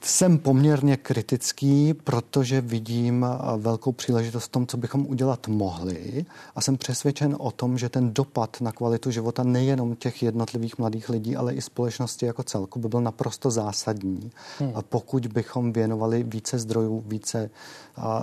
Jsem 0.04 0.38
poměrně 0.38 0.96
kritický, 0.96 1.94
protože 1.94 2.60
vidím 2.60 3.26
velkou 3.56 3.92
příležitost 3.92 4.44
v 4.44 4.48
tom, 4.48 4.66
co 4.66 4.76
bychom 4.76 5.06
udělat 5.06 5.48
mohli 5.48 6.26
a 6.54 6.60
jsem 6.60 6.76
přesvědčen 6.76 7.36
o 7.38 7.50
tom, 7.50 7.78
že 7.78 7.88
ten 7.88 8.14
dopad 8.14 8.60
na 8.60 8.72
kvalitu 8.72 9.10
života 9.10 9.42
nejenom 9.42 9.96
těch 9.96 10.22
jednotlivých 10.22 10.78
mladých 10.78 11.08
lidí, 11.08 11.36
ale 11.36 11.54
i 11.54 11.62
společnosti 11.62 12.26
jako 12.26 12.42
celku 12.42 12.78
by 12.78 12.88
byl 12.88 13.00
naprosto 13.00 13.50
zásadní, 13.50 14.30
hmm. 14.58 14.72
pokud 14.88 15.26
bychom 15.26 15.72
věnovali 15.72 16.22
více 16.22 16.58
zdrojů, 16.58 17.04
více 17.06 17.50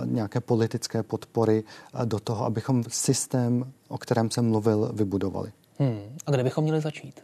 nějaké 0.04 0.40
politické 0.40 1.02
podpory 1.02 1.64
do 2.04 2.20
toho, 2.20 2.44
abychom 2.44 2.84
systém, 2.88 3.72
o 3.88 3.98
kterém 3.98 4.30
jsem 4.30 4.48
mluvil, 4.48 4.90
vybudovali. 4.94 5.52
Hmm. 5.78 6.16
A 6.26 6.30
kde 6.30 6.44
bychom 6.44 6.64
měli 6.64 6.80
začít? 6.80 7.20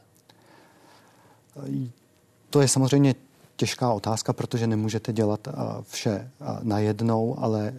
To 2.51 2.61
je 2.61 2.69
samozřejmě 2.69 3.15
těžká 3.57 3.93
otázka, 3.93 4.33
protože 4.33 4.67
nemůžete 4.67 5.13
dělat 5.13 5.49
vše 5.83 6.31
najednou, 6.63 7.39
ale 7.39 7.75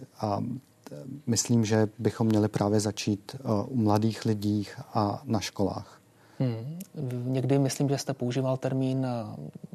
myslím, 1.26 1.64
že 1.64 1.88
bychom 1.98 2.26
měli 2.26 2.48
právě 2.48 2.80
začít 2.80 3.36
u 3.66 3.76
mladých 3.76 4.24
lidí 4.24 4.66
a 4.94 5.22
na 5.24 5.40
školách. 5.40 6.00
Hmm. 6.40 6.78
Někdy 7.24 7.58
myslím, 7.58 7.88
že 7.88 7.98
jste 7.98 8.14
používal 8.14 8.56
termín 8.56 9.06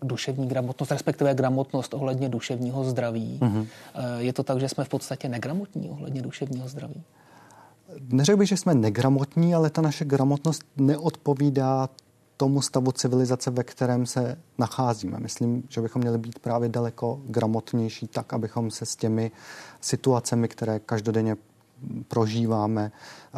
duševní 0.04 0.48
gramotnost, 0.48 0.92
respektive 0.92 1.34
gramotnost 1.34 1.94
ohledně 1.94 2.30
duševního 2.30 2.84
zdraví. 2.84 3.40
Hmm. 3.42 3.68
Je 4.18 4.34
to 4.34 4.44
tak, 4.44 4.60
že 4.60 4.70
jsme 4.70 4.84
v 4.84 4.90
podstatě 4.90 5.30
negramotní 5.30 5.90
ohledně 5.90 6.22
duševního 6.22 6.68
zdraví? 6.68 7.04
Neřekl 8.10 8.38
bych, 8.38 8.50
že 8.50 8.58
jsme 8.58 8.74
negramotní, 8.74 9.56
ale 9.56 9.70
ta 9.70 9.82
naše 9.82 10.06
gramotnost 10.06 10.64
neodpovídá 10.78 11.90
tomu 12.38 12.62
stavu 12.62 12.92
civilizace, 12.92 13.52
ve 13.52 13.64
kterém 13.64 14.06
se 14.06 14.38
nacházíme. 14.58 15.20
Myslím, 15.20 15.64
že 15.70 15.82
bychom 15.82 16.02
měli 16.02 16.18
být 16.18 16.40
právě 16.40 16.70
daleko 16.70 17.22
gramotnější 17.26 18.08
tak, 18.08 18.34
abychom 18.34 18.72
se 18.72 18.86
s 18.86 18.96
těmi 18.96 19.32
situacemi, 19.82 20.48
které 20.48 20.80
každodenně 20.80 21.38
prožíváme, 22.08 22.92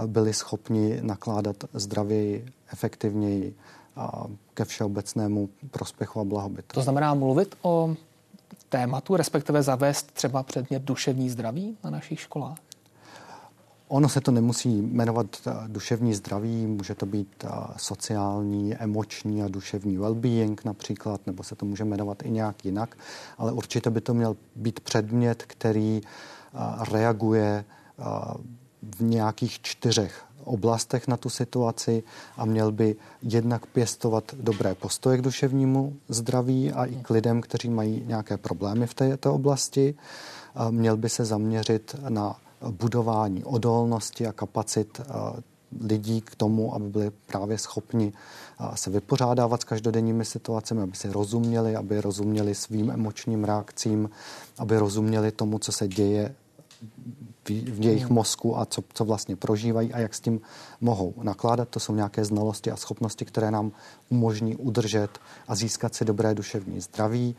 byli 0.06 0.34
schopni 0.34 1.00
nakládat 1.02 1.56
zdravěji, 1.74 2.46
efektivněji 2.74 3.56
a 3.96 4.26
ke 4.54 4.66
všeobecnému 4.66 5.50
prospěchu 5.72 6.20
a 6.20 6.24
blahobytu. 6.24 6.74
To 6.74 6.82
znamená 6.82 7.14
mluvit 7.14 7.56
o 7.62 7.96
tématu, 8.70 9.16
respektive 9.16 9.64
zavést 9.64 10.12
třeba 10.12 10.44
předmět 10.44 10.84
duševní 10.84 11.30
zdraví 11.30 11.78
na 11.84 11.90
našich 11.90 12.20
školách? 12.20 12.58
Ono 13.88 14.10
se 14.10 14.22
to 14.22 14.32
nemusí 14.32 14.82
jmenovat 14.82 15.28
eh, 15.48 15.52
duševní 15.68 16.14
zdraví, 16.14 16.66
může 16.68 16.96
to 16.96 17.06
být 17.06 17.46
eh, 17.46 17.50
sociální, 17.78 18.76
emoční 18.76 19.44
a 19.44 19.48
duševní 19.48 20.00
well-being 20.00 20.56
například, 20.66 21.28
nebo 21.28 21.44
se 21.44 21.56
to 21.56 21.66
může 21.66 21.86
jmenovat 21.86 22.24
i 22.26 22.30
nějak 22.30 22.66
jinak, 22.66 22.98
ale 23.38 23.52
určitě 23.52 23.90
by 23.90 24.02
to 24.02 24.14
měl 24.14 24.36
být 24.56 24.80
předmět, 24.80 25.44
který 25.44 26.02
eh, 26.04 26.60
reaguje 26.92 27.66
v 28.98 29.02
nějakých 29.02 29.62
čtyřech 29.62 30.26
oblastech 30.44 31.08
na 31.08 31.18
tu 31.18 31.30
situaci 31.30 32.04
a 32.38 32.46
měl 32.46 32.72
by 32.72 32.96
jednak 33.22 33.66
pěstovat 33.66 34.24
dobré 34.40 34.76
postoje 34.76 35.18
k 35.18 35.22
duševnímu 35.22 35.96
zdraví 36.10 36.72
a 36.72 36.86
i 36.86 36.96
k 36.96 37.10
lidem, 37.10 37.42
kteří 37.42 37.70
mají 37.70 38.04
nějaké 38.06 38.38
problémy 38.38 38.88
v 38.88 38.94
této 38.94 39.34
oblasti. 39.34 39.96
Měl 40.70 40.98
by 40.98 41.10
se 41.10 41.26
zaměřit 41.26 41.96
na 42.10 42.36
budování 42.72 43.44
odolnosti 43.44 44.28
a 44.28 44.32
kapacit 44.32 45.02
eh, 45.02 45.42
lidí 45.82 46.22
k 46.22 46.36
tomu, 46.36 46.76
aby 46.76 46.90
byli 46.90 47.12
právě 47.28 47.58
schopni 47.58 48.14
eh, 48.14 48.78
se 48.78 48.90
vypořádávat 48.90 49.62
s 49.62 49.64
každodenními 49.64 50.26
situacemi, 50.26 50.82
aby 50.82 50.96
si 50.96 51.12
rozuměli, 51.12 51.76
aby 51.76 52.02
rozuměli 52.02 52.56
svým 52.56 52.92
emočním 52.92 53.44
reakcím, 53.44 54.10
aby 54.58 54.78
rozuměli 54.78 55.32
tomu, 55.32 55.60
co 55.60 55.72
se 55.72 55.88
děje 55.88 56.36
v 57.50 57.86
jejich 57.86 58.10
mozku 58.10 58.60
a 58.60 58.66
co, 58.66 58.84
co 58.94 59.06
vlastně 59.06 59.36
prožívají 59.36 59.94
a 59.94 60.00
jak 60.00 60.14
s 60.14 60.20
tím 60.20 60.42
mohou 60.82 61.14
nakládat. 61.24 61.70
To 61.70 61.80
jsou 61.80 61.96
nějaké 61.96 62.26
znalosti 62.26 62.72
a 62.72 62.76
schopnosti, 62.76 63.26
které 63.26 63.52
nám 63.52 63.72
umožní 64.10 64.56
udržet 64.56 65.20
a 65.48 65.56
získat 65.56 65.96
si 65.96 66.06
dobré 66.06 66.36
duševní 66.36 66.82
zdraví. 66.82 67.36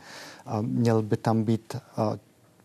Měl 0.61 1.01
by 1.01 1.17
tam 1.17 1.43
být 1.43 1.75
eh, 1.75 2.19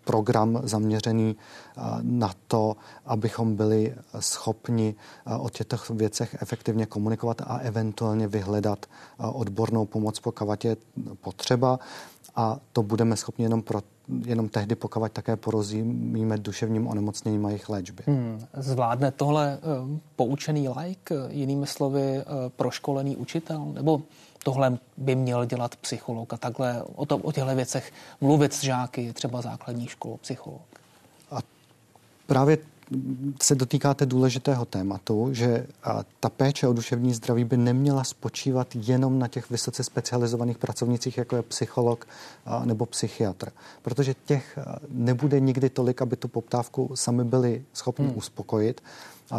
program 0.05 0.61
zaměřený 0.63 1.37
eh, 1.37 1.81
na 2.03 2.31
to, 2.47 2.77
abychom 3.07 3.57
byli 3.57 3.95
schopni 4.21 4.95
eh, 5.27 5.37
o 5.37 5.51
těchto 5.51 5.77
věcech 5.95 6.37
efektivně 6.43 6.87
komunikovat 6.87 7.43
a 7.47 7.57
eventuálně 7.57 8.29
vyhledat 8.29 8.87
eh, 8.87 9.27
odbornou 9.27 9.87
pomoc, 9.87 10.21
pokud 10.21 10.65
je 10.65 10.77
potřeba. 11.21 11.79
A 12.37 12.59
to 12.73 12.83
budeme 12.83 13.17
schopni 13.17 13.45
jenom 13.45 13.63
pro 13.63 13.83
jenom 14.27 14.49
tehdy, 14.49 14.75
pokud 14.75 15.13
také 15.13 15.37
porozumíme 15.37 16.39
duševním 16.39 16.87
onemocněním 16.87 17.47
a 17.47 17.49
jejich 17.49 17.69
léčby. 17.69 18.03
Hmm. 18.07 18.47
Zvládne 18.57 19.11
tohle 19.11 19.59
uh, 19.59 19.99
poučený 20.17 20.69
like, 20.69 21.15
jinými 21.29 21.67
slovy 21.67 22.19
uh, 22.19 22.23
proškolený 22.57 23.17
učitel? 23.17 23.65
Nebo 23.73 24.03
tohle 24.45 24.79
by 24.97 25.15
měl 25.15 25.45
dělat 25.45 25.77
psycholog 25.77 26.33
a 26.33 26.37
takhle 26.37 26.83
o, 26.83 27.07
to, 27.07 27.17
o 27.17 27.33
těchto 27.33 27.55
věcech 27.55 27.93
mluvit 28.21 28.53
s 28.53 28.61
žáky, 28.61 29.13
třeba 29.13 29.43
základní 29.43 29.87
školu, 29.87 30.17
psycholog. 30.17 30.63
právě 32.27 32.59
se 33.43 33.55
dotýkáte 33.55 34.07
důležitého 34.07 34.65
tématu, 34.65 35.29
že 35.33 35.67
ta 36.21 36.29
péče 36.29 36.69
o 36.69 36.73
duševní 36.73 37.15
zdraví 37.15 37.45
by 37.45 37.57
neměla 37.57 38.05
spočívat 38.05 38.69
jenom 38.75 39.19
na 39.19 39.29
těch 39.29 39.51
vysoce 39.51 39.85
specializovaných 39.85 40.59
pracovnicích, 40.59 41.19
jako 41.19 41.37
je 41.37 41.43
psycholog 41.43 42.07
nebo 42.65 42.87
psychiatr, 42.87 43.53
protože 43.83 44.15
těch 44.27 44.59
nebude 44.89 45.41
nikdy 45.41 45.71
tolik, 45.71 46.03
aby 46.03 46.17
tu 46.17 46.29
poptávku 46.29 46.91
sami 46.95 47.25
byli 47.25 47.65
schopni 47.73 48.07
hmm. 48.07 48.19
uspokojit 48.19 48.81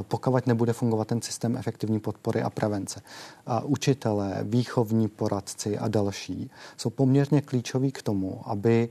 pokud 0.02 0.48
nebude 0.48 0.74
fungovat 0.74 1.08
ten 1.08 1.22
systém 1.22 1.58
efektivní 1.58 2.00
podpory 2.00 2.42
a 2.42 2.50
prevence. 2.50 3.02
A 3.46 3.64
učitelé, 3.64 4.40
výchovní 4.44 5.08
poradci 5.08 5.78
a 5.78 5.88
další 5.88 6.52
jsou 6.78 6.90
poměrně 6.90 7.42
klíčoví 7.42 7.92
k 7.92 8.02
tomu, 8.02 8.42
aby 8.46 8.90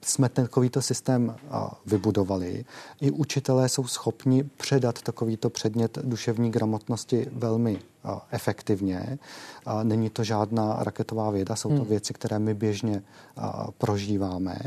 jsme 0.00 0.28
takovýto 0.28 0.82
systém 0.82 1.36
vybudovali. 1.86 2.64
I 3.00 3.10
učitelé 3.10 3.68
jsou 3.68 3.86
schopni 3.86 4.44
předat 4.44 5.02
takovýto 5.02 5.50
předmět 5.50 5.98
duševní 6.02 6.50
gramotnosti 6.50 7.26
velmi 7.32 7.78
efektivně. 8.30 9.18
Není 9.82 10.10
to 10.10 10.24
žádná 10.24 10.76
raketová 10.80 11.30
věda, 11.30 11.56
jsou 11.56 11.68
to 11.68 11.74
hmm. 11.74 11.84
věci, 11.84 12.14
které 12.14 12.38
my 12.38 12.54
běžně 12.54 13.02
prožíváme, 13.78 14.58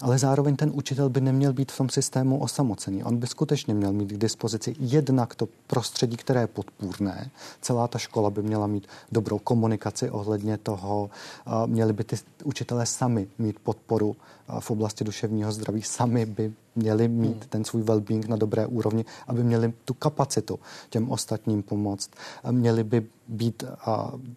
ale 0.00 0.18
zároveň 0.18 0.56
ten 0.56 0.70
učitel 0.74 1.08
by 1.08 1.20
neměl 1.20 1.52
být 1.52 1.72
v 1.72 1.76
tom 1.76 1.88
systému 1.88 2.38
osamocený. 2.38 3.04
On 3.04 3.16
by 3.16 3.26
skutečně 3.26 3.74
měl 3.74 3.92
mít 3.92 4.08
k 4.08 4.18
dispozici 4.18 4.76
jednak 4.78 5.34
to 5.34 5.48
prostředí, 5.66 6.16
které 6.16 6.40
je 6.40 6.46
podpůrné. 6.46 7.30
Celá 7.60 7.88
ta 7.88 7.98
škola 7.98 8.30
by 8.30 8.42
měla 8.42 8.66
mít 8.66 8.86
dobrou 9.12 9.38
komunikaci 9.38 10.10
ohledně 10.10 10.58
toho. 10.58 11.10
Měli 11.66 11.92
by 11.92 12.04
ty 12.04 12.16
učitelé 12.44 12.86
sami 12.86 13.28
mít 13.38 13.58
podporu 13.58 14.16
v 14.60 14.70
oblasti 14.70 15.04
duševního 15.04 15.52
zdraví, 15.52 15.82
sami 15.82 16.26
by 16.26 16.52
měli 16.76 17.08
mít 17.08 17.28
hmm. 17.28 17.48
ten 17.48 17.64
svůj 17.64 17.82
well-being 17.82 18.28
na 18.28 18.36
dobré 18.36 18.66
úrovni, 18.66 19.04
aby 19.26 19.44
měli 19.44 19.72
tu 19.84 19.94
kapacitu 19.94 20.58
těm 20.90 21.10
ostatním 21.10 21.62
pomoct. 21.62 22.10
Měli 22.50 22.84
by 22.84 23.06
být 23.28 23.64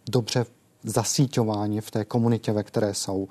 dobře 0.10 0.46
zasíťování 0.84 1.82
v 1.82 1.92
té 1.92 2.06
komunitě, 2.06 2.52
ve 2.52 2.64
které 2.64 2.94
jsou 2.94 3.28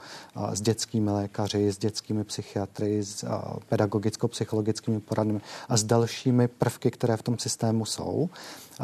s 0.52 0.60
dětskými 0.60 1.10
lékaři, 1.10 1.72
s 1.72 1.78
dětskými 1.78 2.24
psychiatry, 2.24 3.02
s 3.04 3.24
pedagogicko-psychologickými 3.68 5.00
poradnými 5.00 5.40
a 5.68 5.76
s 5.76 5.84
dalšími 5.84 6.48
prvky, 6.48 6.90
které 6.90 7.16
v 7.16 7.22
tom 7.22 7.38
systému 7.38 7.84
jsou. 7.84 8.28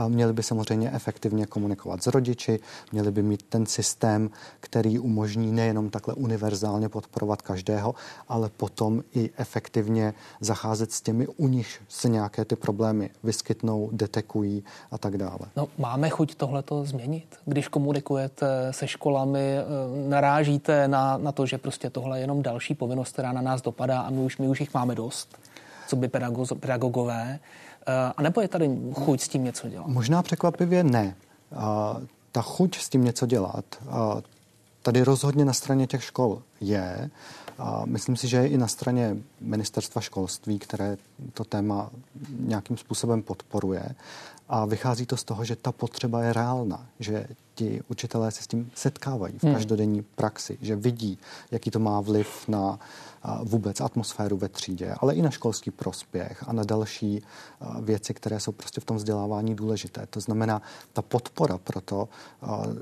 Měli 0.09 0.33
by 0.33 0.43
samozřejmě 0.43 0.91
efektivně 0.91 1.47
komunikovat 1.47 2.03
s 2.03 2.07
rodiči, 2.07 2.61
měli 2.93 3.11
by 3.11 3.23
mít 3.23 3.43
ten 3.43 3.67
systém, 3.67 4.31
který 4.61 4.99
umožní 4.99 5.53
nejenom 5.53 5.91
takhle 5.91 6.15
univerzálně 6.15 6.89
podporovat 6.89 7.43
každého, 7.43 7.95
ale 8.29 8.51
potom 8.57 9.03
i 9.15 9.31
efektivně 9.37 10.15
zacházet 10.41 10.93
s 10.93 11.01
těmi, 11.01 11.27
u 11.27 11.49
nich 11.49 11.83
se 11.89 12.09
nějaké 12.09 12.45
ty 12.45 12.57
problémy 12.57 13.11
vyskytnou, 13.23 13.91
detekují 13.93 14.65
a 14.91 14.99
tak 14.99 15.19
dále. 15.19 15.39
No, 15.57 15.69
máme 15.79 16.11
chuť 16.11 16.35
tohleto 16.35 16.85
změnit? 16.85 17.37
Když 17.45 17.69
komunikujete 17.69 18.47
se 18.71 18.89
školami, 18.89 19.57
eh, 19.59 19.65
narážíte 20.09 20.89
na, 20.89 21.17
na 21.17 21.33
to, 21.33 21.47
že 21.47 21.59
prostě 21.59 21.91
tohle 21.91 22.19
je 22.19 22.23
jenom 22.23 22.43
další 22.43 22.75
povinnost, 22.75 23.13
která 23.13 23.33
na 23.33 23.41
nás 23.41 23.63
dopadá 23.63 24.01
a 24.01 24.11
my 24.11 24.21
už, 24.21 24.39
my 24.39 24.49
už 24.49 24.61
jich 24.61 24.75
máme 24.75 24.95
dost, 24.95 25.39
co 25.89 25.97
by 25.97 26.09
pedagogové. 26.61 27.39
Eh, 27.87 28.13
a 28.17 28.23
nebo 28.23 28.41
je 28.41 28.49
tady 28.49 28.79
chuť 28.95 29.21
s 29.21 29.29
tím 29.29 29.45
něco 29.45 29.69
dělat? 29.69 29.87
Možná 29.87 30.23
překvapivě 30.23 30.85
ne. 30.85 31.17
A 31.57 31.97
ta 32.33 32.43
chuť 32.43 32.79
s 32.79 32.89
tím 32.89 33.05
něco 33.05 33.27
dělat 33.27 33.65
a 33.91 34.17
tady 34.83 35.03
rozhodně 35.03 35.45
na 35.45 35.53
straně 35.53 35.87
těch 35.87 36.05
škol 36.05 36.43
je. 36.61 37.11
A 37.59 37.83
myslím 37.85 38.17
si, 38.17 38.29
že 38.29 38.37
je 38.37 38.49
i 38.49 38.59
na 38.59 38.69
straně 38.69 39.17
ministerstva 39.41 40.01
školství, 40.01 40.59
které 40.59 40.97
to 41.35 41.45
téma 41.45 41.91
nějakým 42.39 42.77
způsobem 42.77 43.23
podporuje. 43.23 43.85
A 44.49 44.65
vychází 44.65 45.07
to 45.07 45.17
z 45.17 45.25
toho, 45.25 45.45
že 45.45 45.57
ta 45.57 45.73
potřeba 45.73 46.23
je 46.23 46.33
reálná, 46.33 46.87
že 47.01 47.27
ti 47.55 47.81
učitelé 47.89 48.31
se 48.31 48.43
s 48.43 48.47
tím 48.47 48.71
setkávají 48.75 49.39
v 49.39 49.45
hmm. 49.45 49.55
každodenní 49.55 50.03
praxi, 50.03 50.59
že 50.61 50.77
vidí, 50.77 51.19
jaký 51.51 51.71
to 51.71 51.79
má 51.79 52.01
vliv 52.01 52.49
na 52.49 52.79
vůbec 53.43 53.81
atmosféru 53.81 54.37
ve 54.37 54.49
třídě, 54.49 54.95
ale 55.01 55.15
i 55.15 55.23
na 55.23 55.31
školský 55.31 55.71
prospěch 55.71 56.45
a 56.47 56.53
na 56.53 56.65
další 56.65 57.23
věci, 57.81 58.15
které 58.15 58.41
jsou 58.41 58.53
prostě 58.53 58.81
v 58.81 58.85
tom 58.85 58.97
vzdělávání 58.97 59.55
důležité. 59.55 60.07
To 60.11 60.21
znamená, 60.21 60.63
ta 60.93 61.03
podpora 61.03 61.59
proto 61.59 62.09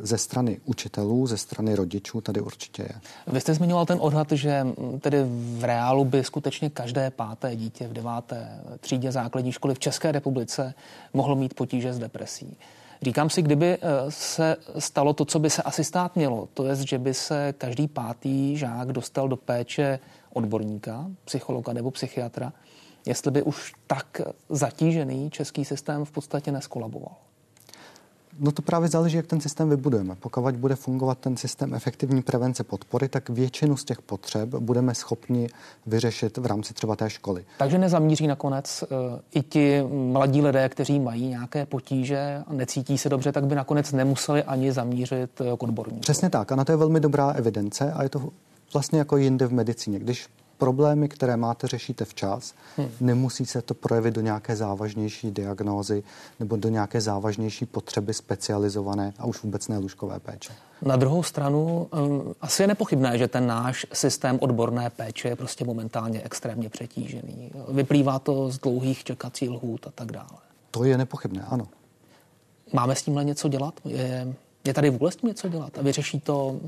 ze 0.03 0.19
strany 0.19 0.61
učitelů, 0.65 1.27
ze 1.27 1.37
strany 1.37 1.75
rodičů 1.75 2.21
tady 2.21 2.41
určitě 2.41 2.83
je. 2.83 3.01
Vy 3.27 3.41
jste 3.41 3.55
zmiňoval 3.55 3.87
ten 3.87 3.99
odhad, 4.01 4.33
že 4.33 4.67
tedy 5.01 5.19
v 5.59 5.65
reálu 5.65 6.05
by 6.05 6.25
skutečně 6.25 6.71
každé 6.71 7.11
páté 7.11 7.57
dítě 7.57 7.89
v 7.89 7.93
deváté 7.93 8.61
třídě 8.81 9.13
základní 9.13 9.53
školy 9.53 9.75
v 9.75 9.79
České 9.79 10.13
republice 10.13 10.75
mohlo 11.13 11.37
mít 11.37 11.55
potíže 11.55 11.93
s 11.93 11.99
depresí. 11.99 12.57
Říkám 13.03 13.31
si, 13.31 13.43
kdyby 13.43 13.67
eh, 13.67 13.79
se 14.09 14.57
stalo 14.79 15.13
to, 15.13 15.25
co 15.25 15.39
by 15.39 15.51
se 15.51 15.63
asi 15.63 15.85
stát 15.85 16.17
mělo, 16.17 16.49
to 16.55 16.67
je, 16.67 16.77
že 16.77 16.99
by 16.99 17.15
se 17.15 17.55
každý 17.59 17.89
pátý 17.89 18.57
žák 18.57 18.93
dostal 18.93 19.29
do 19.29 19.37
péče 19.37 19.99
odborníka, 20.33 21.07
psychologa 21.25 21.73
nebo 21.73 21.91
psychiatra, 21.91 22.53
jestli 23.07 23.31
by 23.31 23.43
už 23.43 23.73
tak 23.87 24.21
zatížený 24.49 25.31
český 25.31 25.65
systém 25.65 26.05
v 26.05 26.11
podstatě 26.11 26.53
neskolaboval. 26.53 27.30
No 28.39 28.53
to 28.53 28.63
právě 28.63 28.89
záleží, 28.89 29.17
jak 29.17 29.27
ten 29.27 29.41
systém 29.41 29.71
vybudujeme. 29.71 30.17
Pokud 30.21 30.57
bude 30.57 30.77
fungovat 30.77 31.19
ten 31.19 31.37
systém 31.37 31.75
efektivní 31.75 32.23
prevence 32.23 32.65
podpory, 32.65 33.09
tak 33.09 33.29
většinu 33.29 33.77
z 33.77 33.85
těch 33.85 34.03
potřeb 34.03 34.49
budeme 34.49 34.95
schopni 34.95 35.49
vyřešit 35.87 36.37
v 36.37 36.47
rámci 36.47 36.75
třeba 36.75 36.97
té 36.97 37.11
školy. 37.11 37.45
Takže 37.59 37.79
nezamíří 37.79 38.27
nakonec 38.27 38.85
uh, 38.91 39.19
i 39.35 39.43
ti 39.43 39.83
mladí 40.13 40.43
lidé, 40.43 40.69
kteří 40.69 41.01
mají 41.01 41.27
nějaké 41.27 41.67
potíže 41.67 42.43
a 42.47 42.53
necítí 42.53 42.99
se 42.99 43.09
dobře, 43.09 43.33
tak 43.33 43.47
by 43.47 43.55
nakonec 43.55 43.93
nemuseli 43.93 44.43
ani 44.43 44.73
zamířit 44.73 45.41
uh, 45.41 45.57
k 45.57 45.63
odborníku. 45.63 46.01
Přesně 46.01 46.31
tak. 46.31 46.53
A 46.53 46.57
na 46.57 46.65
to 46.65 46.73
je 46.73 46.77
velmi 46.77 47.01
dobrá 47.01 47.31
evidence 47.31 47.93
a 47.93 48.03
je 48.03 48.09
to 48.09 48.29
vlastně 48.73 48.99
jako 48.99 49.17
jinde 49.17 49.47
v 49.47 49.53
medicíně. 49.53 49.99
Když 49.99 50.29
problémy, 50.61 51.09
které 51.09 51.37
máte, 51.37 51.67
řešíte 51.67 52.05
včas. 52.05 52.55
Hmm. 52.77 52.89
Nemusí 53.01 53.47
se 53.47 53.63
to 53.63 53.75
projevit 53.75 54.15
do 54.15 54.21
nějaké 54.21 54.57
závažnější 54.57 55.31
diagnózy 55.31 56.03
nebo 56.41 56.57
do 56.57 56.69
nějaké 56.69 57.01
závažnější 57.01 57.67
potřeby 57.67 58.15
specializované 58.15 59.13
a 59.19 59.27
už 59.27 59.43
vůbec 59.43 59.69
ne 59.69 59.79
lůžkové 59.79 60.21
péče. 60.21 60.53
Na 60.83 60.97
druhou 60.97 61.23
stranu 61.23 61.89
um, 61.93 62.35
asi 62.41 62.63
je 62.63 62.67
nepochybné, 62.67 63.19
že 63.19 63.29
ten 63.29 63.47
náš 63.47 63.87
systém 63.93 64.39
odborné 64.41 64.91
péče 64.91 65.29
je 65.29 65.37
prostě 65.37 65.65
momentálně 65.65 66.23
extrémně 66.23 66.69
přetížený. 66.69 67.51
Vyplývá 67.69 68.19
to 68.19 68.51
z 68.51 68.59
dlouhých 68.59 69.05
čekacích 69.05 69.51
lhůt 69.51 69.87
a 69.87 69.91
tak 69.91 70.13
dále. 70.13 70.39
To 70.71 70.85
je 70.85 70.99
nepochybné, 70.99 71.45
ano. 71.49 71.69
Máme 72.73 72.95
s 72.95 73.03
tímhle 73.03 73.25
něco 73.25 73.49
dělat? 73.49 73.75
Je, 73.85 74.35
je 74.65 74.75
tady 74.75 74.91
vůbec 74.91 75.17
tím 75.17 75.29
něco 75.29 75.49
dělat 75.49 75.79
a 75.79 75.83
vyřeší 75.83 76.21
to 76.21 76.61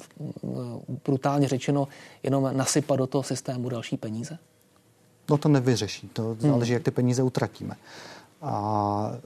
brutálně 1.05 1.49
řečeno 1.49 1.89
jenom 2.23 2.51
nasypat 2.57 2.99
do 2.99 3.07
toho 3.07 3.23
systému 3.23 3.69
další 3.69 3.97
peníze? 3.97 4.39
No 5.31 5.39
to 5.39 5.49
nevyřeší, 5.49 6.09
to 6.09 6.37
záleží, 6.39 6.71
hmm. 6.71 6.75
jak 6.75 6.83
ty 6.83 6.91
peníze 6.91 7.23
utratíme. 7.23 7.77
A 8.43 9.19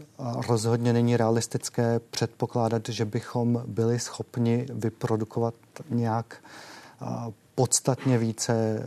rozhodně 0.49 0.93
není 0.93 1.17
realistické 1.17 2.01
předpokládat, 2.11 2.89
že 2.89 3.05
bychom 3.05 3.63
byli 3.67 3.99
schopni 3.99 4.67
vyprodukovat 4.73 5.55
nějak 5.91 6.37
podstatně 7.57 8.19
více 8.19 8.83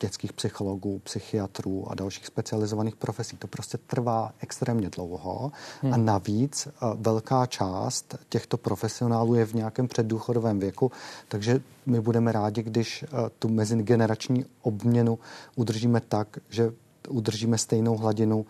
dětských 0.00 0.32
psychologů, 0.32 0.98
psychiatrů 0.98 1.90
a 1.90 1.94
dalších 1.94 2.26
specializovaných 2.26 2.96
profesí. 2.96 3.36
To 3.36 3.46
prostě 3.46 3.78
trvá 3.78 4.32
extrémně 4.40 4.90
dlouho 4.90 5.52
hmm. 5.82 5.94
a 5.94 5.96
navíc 5.96 6.66
eh, 6.66 6.70
velká 6.94 7.46
část 7.46 8.14
těchto 8.28 8.56
profesionálů 8.56 9.34
je 9.34 9.46
v 9.46 9.54
nějakém 9.54 9.88
předdůchodovém 9.88 10.58
věku, 10.58 10.92
takže 11.28 11.60
my 11.86 12.00
budeme 12.00 12.32
rádi, 12.32 12.62
když 12.62 13.02
eh, 13.02 13.06
tu 13.38 13.48
mezigenerační 13.48 14.44
obměnu 14.62 15.18
udržíme 15.56 16.00
tak, 16.00 16.38
že 16.48 16.72
udržíme 17.08 17.58
stejnou 17.58 17.96
hladinu 17.96 18.46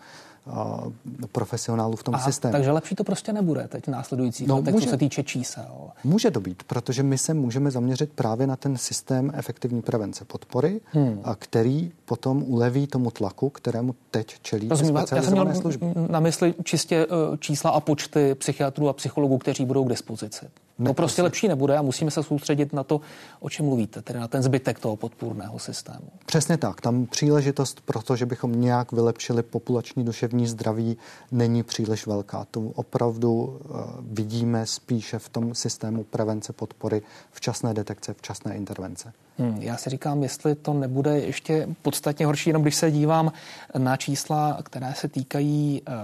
profesionálů 1.33 1.97
v 1.97 2.03
tom 2.03 2.15
Aha, 2.15 2.25
systému. 2.25 2.53
Takže 2.53 2.71
lepší 2.71 2.95
to 2.95 3.05
prostě 3.05 3.33
nebude 3.33 3.69
teď 3.69 3.85
v 3.85 3.89
následujících 3.89 4.49
no, 4.49 4.57
letech, 4.57 4.75
může, 4.75 4.87
co 4.87 4.91
se 4.91 4.97
týče 4.97 5.23
čísel. 5.23 5.91
Může 6.05 6.31
to 6.31 6.41
být, 6.41 6.63
protože 6.63 7.03
my 7.03 7.19
se 7.19 7.35
můžeme 7.35 7.71
zaměřit 7.71 8.11
právě 8.15 8.47
na 8.47 8.57
ten 8.57 8.77
systém 8.77 9.33
efektivní 9.35 9.83
prevence 9.83 10.25
podpory, 10.25 10.81
hmm. 10.93 11.21
a 11.25 11.35
který 11.35 11.93
potom 12.05 12.43
uleví 12.43 12.87
tomu 12.87 13.11
tlaku, 13.11 13.51
kterému 13.51 13.95
teď 14.11 14.37
čelí 14.43 14.69
Rozumím, 14.69 14.97
já 14.97 15.23
jsem 15.23 15.33
měl 15.33 15.55
služby. 15.55 15.87
na 16.11 16.21
mysli 16.21 16.55
čistě 16.65 17.07
eh, 17.07 17.37
čísla 17.39 17.71
a 17.71 17.81
počty 17.81 18.35
psychiatrů 18.35 18.89
a 18.89 18.93
psychologů, 18.93 19.39
kteří 19.39 19.65
budou 19.65 19.85
k 19.85 19.89
dispozici. 19.89 20.47
To 20.87 20.95
prostě 20.95 21.23
lepší 21.23 21.49
nebude 21.49 21.77
a 21.77 21.83
musíme 21.83 22.11
se 22.11 22.23
soustředit 22.23 22.73
na 22.73 22.85
to, 22.85 23.01
o 23.41 23.51
čem 23.51 23.67
mluvíte, 23.67 24.03
tedy 24.03 24.19
na 24.19 24.29
ten 24.29 24.43
zbytek 24.43 24.79
toho 24.79 24.97
podpůrného 24.97 25.59
systému. 25.59 26.09
Přesně 26.27 26.57
tak. 26.57 26.81
Tam 26.81 27.07
příležitost 27.07 27.81
pro 27.81 28.03
to, 28.03 28.17
že 28.17 28.27
bychom 28.27 28.61
nějak 28.61 28.93
vylepšili 28.93 29.43
populační 29.43 30.05
duševní 30.05 30.47
zdraví, 30.47 30.97
není 31.33 31.63
příliš 31.63 32.07
velká. 32.07 32.47
To 32.51 32.61
opravdu 32.61 33.33
uh, 33.33 33.81
vidíme 34.01 34.67
spíše 34.67 35.19
v 35.19 35.29
tom 35.29 35.55
systému 35.55 36.05
prevence 36.05 36.53
podpory, 36.53 37.03
včasné 37.31 37.75
detekce, 37.75 38.15
včasné 38.15 38.57
intervence. 38.57 39.13
Hmm, 39.39 39.63
já 39.63 39.77
si 39.77 39.91
říkám, 39.91 40.23
jestli 40.23 40.55
to 40.55 40.73
nebude 40.73 41.19
ještě 41.19 41.69
podstatně 41.83 42.27
horší, 42.27 42.51
jenom 42.51 42.63
když 42.63 42.75
se 42.75 42.91
dívám 42.91 43.33
na 43.79 43.97
čísla, 43.97 44.59
které 44.63 44.95
se 44.97 45.09
týkají 45.09 45.83
uh, 45.83 45.95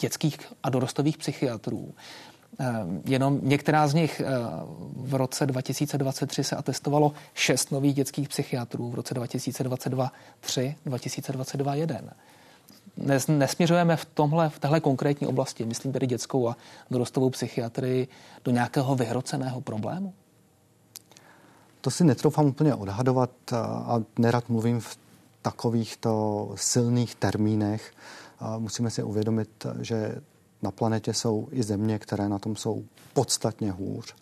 dětských 0.00 0.38
a 0.62 0.70
dorostových 0.70 1.18
psychiatrů. 1.18 1.94
Uh, 2.60 2.66
jenom 3.04 3.40
některá 3.42 3.88
z 3.88 3.94
nich 3.94 4.22
uh, 4.24 5.08
v 5.08 5.14
roce 5.14 5.46
2023 5.46 6.44
se 6.44 6.56
atestovalo 6.56 7.12
šest 7.34 7.72
nových 7.72 7.94
dětských 7.94 8.28
psychiatrů, 8.28 8.90
v 8.90 8.94
roce 8.94 9.14
2022 9.14 10.12
tři, 10.40 10.76
2022 10.86 11.74
jeden. 11.74 12.10
Nes, 12.96 13.26
nesměřujeme 13.26 13.96
v 13.96 14.04
tomhle, 14.04 14.48
v 14.48 14.58
téhle 14.58 14.80
konkrétní 14.80 15.26
oblasti, 15.26 15.64
myslím 15.64 15.92
tedy 15.92 16.06
dětskou 16.06 16.48
a 16.48 16.56
dorostovou 16.90 17.30
psychiatrii, 17.30 18.08
do 18.44 18.50
nějakého 18.50 18.96
vyhroceného 18.96 19.60
problému? 19.60 20.14
To 21.80 21.90
si 21.90 22.04
netroufám 22.04 22.46
úplně 22.46 22.74
odhadovat 22.74 23.30
a 23.86 24.00
nerad 24.18 24.48
mluvím 24.48 24.80
v 24.80 24.98
takovýchto 25.42 26.52
silných 26.54 27.14
termínech. 27.14 27.92
Musíme 28.58 28.90
si 28.90 29.02
uvědomit, 29.02 29.66
že 29.80 30.14
na 30.64 30.70
planetě 30.70 31.14
jsou 31.14 31.48
i 31.50 31.62
země, 31.62 31.98
které 31.98 32.28
na 32.28 32.38
tom 32.38 32.56
jsou 32.56 32.84
podstatně 33.12 33.70
hůř. 33.70 34.14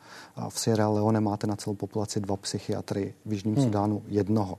V 0.48 0.61
Sierra 0.61 0.88
Leone 0.88 1.20
máte 1.20 1.46
na 1.46 1.57
celou 1.57 1.76
populaci 1.76 2.20
dva 2.20 2.37
psychiatry, 2.37 3.14
v 3.26 3.33
Jižním 3.33 3.55
hmm. 3.55 3.64
Sudánu 3.64 4.02
jednoho. 4.09 4.59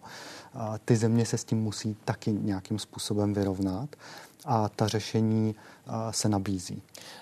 Ty 0.86 0.96
země 0.96 1.26
se 1.26 1.38
s 1.38 1.44
tím 1.44 1.62
musí 1.62 1.96
taky 2.06 2.32
nějakým 2.32 2.80
způsobem 2.80 3.34
vyrovnat 3.34 3.90
a 4.46 4.70
ta 4.70 4.88
řešení 4.88 5.56
se 6.12 6.30
nabízí. 6.30 6.82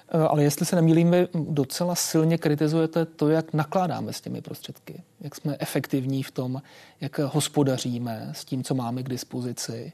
E, 0.10 0.18
ale 0.18 0.44
jestli 0.44 0.66
se 0.66 0.76
nemýlím, 0.76 1.12
vy 1.12 1.28
docela 1.34 1.96
silně 1.96 2.38
kritizujete 2.38 3.06
to, 3.06 3.30
jak 3.30 3.54
nakládáme 3.54 4.14
s 4.14 4.22
těmi 4.22 4.42
prostředky, 4.42 5.04
jak 5.22 5.36
jsme 5.36 5.56
efektivní 5.60 6.24
v 6.24 6.32
tom, 6.32 6.62
jak 7.02 7.20
hospodaříme 7.20 8.30
s 8.36 8.46
tím, 8.46 8.64
co 8.64 8.76
máme 8.76 9.04
k 9.04 9.10
dispozici. 9.10 9.92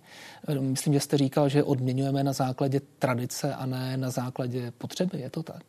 E, 0.48 0.60
myslím, 0.60 0.94
že 0.94 1.00
jste 1.00 1.18
říkal, 1.18 1.50
že 1.50 1.64
odměňujeme 1.64 2.24
na 2.24 2.34
základě 2.34 2.82
tradice 3.00 3.56
a 3.56 3.66
ne 3.66 3.98
na 3.98 4.10
základě 4.10 4.72
potřeby. 4.78 5.20
Je 5.20 5.30
to 5.30 5.44
tak? 5.44 5.64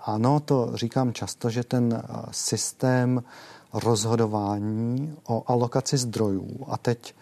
Ano, 0.00 0.40
to 0.40 0.70
říkám 0.74 1.12
často, 1.12 1.50
že 1.50 1.64
ten 1.64 2.02
systém 2.30 3.22
rozhodování 3.72 5.16
o 5.26 5.42
alokaci 5.46 5.98
zdrojů 5.98 6.66
a 6.68 6.78
teď 6.78 7.14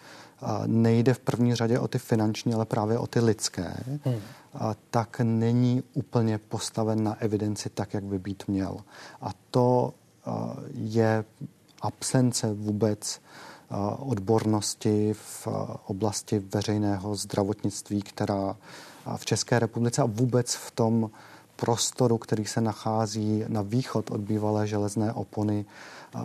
nejde 0.67 1.15
v 1.15 1.19
první 1.19 1.55
řadě 1.55 1.79
o 1.79 1.89
ty 1.89 1.99
finanční, 1.99 2.55
ale 2.55 2.65
právě 2.65 2.99
o 2.99 3.07
ty 3.07 3.21
lidské, 3.21 3.75
hmm. 4.05 4.21
tak 4.91 5.21
není 5.21 5.83
úplně 5.95 6.39
postaven 6.39 7.05
na 7.05 7.21
evidenci 7.21 7.71
tak, 7.71 7.95
jak 7.95 8.05
by 8.05 8.19
být 8.19 8.43
měl. 8.49 8.77
A 9.21 9.31
to 9.51 9.95
je 10.75 11.25
absence 11.83 12.55
vůbec 12.55 13.21
odbornosti 13.99 15.15
v 15.15 15.49
oblasti 15.87 16.39
veřejného 16.39 17.15
zdravotnictví, 17.15 18.03
která 18.03 18.57
v 19.17 19.25
České 19.25 19.59
republice 19.59 20.03
a 20.03 20.07
vůbec 20.07 20.55
v 20.55 20.71
tom 20.71 21.11
prostoru, 21.57 22.19
který 22.19 22.45
se 22.45 22.61
nachází 22.61 23.45
na 23.49 23.63
východ 23.63 24.11
od 24.11 24.21
bývalé 24.21 24.67
železné 24.67 25.13
opony, 25.13 25.65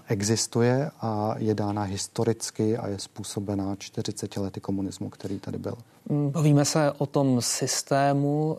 existuje 0.08 0.92
a 1.02 1.36
je 1.38 1.54
dána 1.54 1.84
historicky 1.84 2.78
a 2.78 2.88
je 2.88 3.00
způsobená 3.00 3.76
40 3.76 4.38
lety 4.38 4.60
komunismu, 4.60 5.10
který 5.10 5.40
tady 5.40 5.58
byl. 5.58 5.78
Mm, 6.10 6.30
bavíme 6.30 6.66
se 6.66 6.92
o 6.92 7.06
tom 7.06 7.42
systému, 7.42 8.58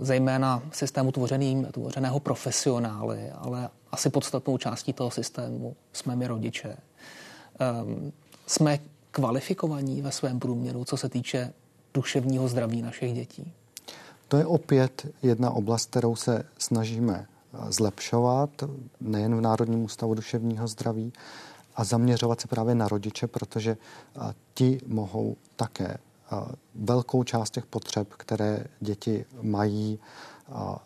zejména 0.00 0.62
systému 0.72 1.12
tvořeným, 1.12 1.64
tvořeného 1.64 2.20
profesionály, 2.20 3.30
ale 3.30 3.68
asi 3.92 4.10
podstatnou 4.10 4.58
částí 4.58 4.92
toho 4.92 5.10
systému 5.10 5.76
jsme 5.92 6.16
my 6.16 6.26
rodiče. 6.26 6.76
Jsme 8.46 8.78
kvalifikovaní 9.10 10.02
ve 10.02 10.12
svém 10.12 10.40
průměru, 10.40 10.84
co 10.84 10.96
se 10.96 11.08
týče 11.08 11.52
duševního 11.94 12.48
zdraví 12.48 12.82
našich 12.82 13.14
dětí? 13.14 13.52
To 14.28 14.36
je 14.36 14.46
opět 14.46 15.06
jedna 15.22 15.50
oblast, 15.50 15.90
kterou 15.90 16.16
se 16.16 16.44
snažíme 16.58 17.26
zlepšovat, 17.68 18.50
nejen 19.00 19.36
v 19.36 19.40
Národním 19.40 19.84
ústavu 19.84 20.14
duševního 20.14 20.68
zdraví, 20.68 21.12
a 21.76 21.84
zaměřovat 21.84 22.40
se 22.40 22.48
právě 22.48 22.74
na 22.74 22.88
rodiče, 22.88 23.26
protože 23.26 23.76
ti 24.54 24.80
mohou 24.86 25.36
také 25.56 25.98
velkou 26.74 27.24
část 27.24 27.50
těch 27.50 27.66
potřeb, 27.66 28.08
které 28.16 28.64
děti 28.80 29.24
mají, 29.42 29.98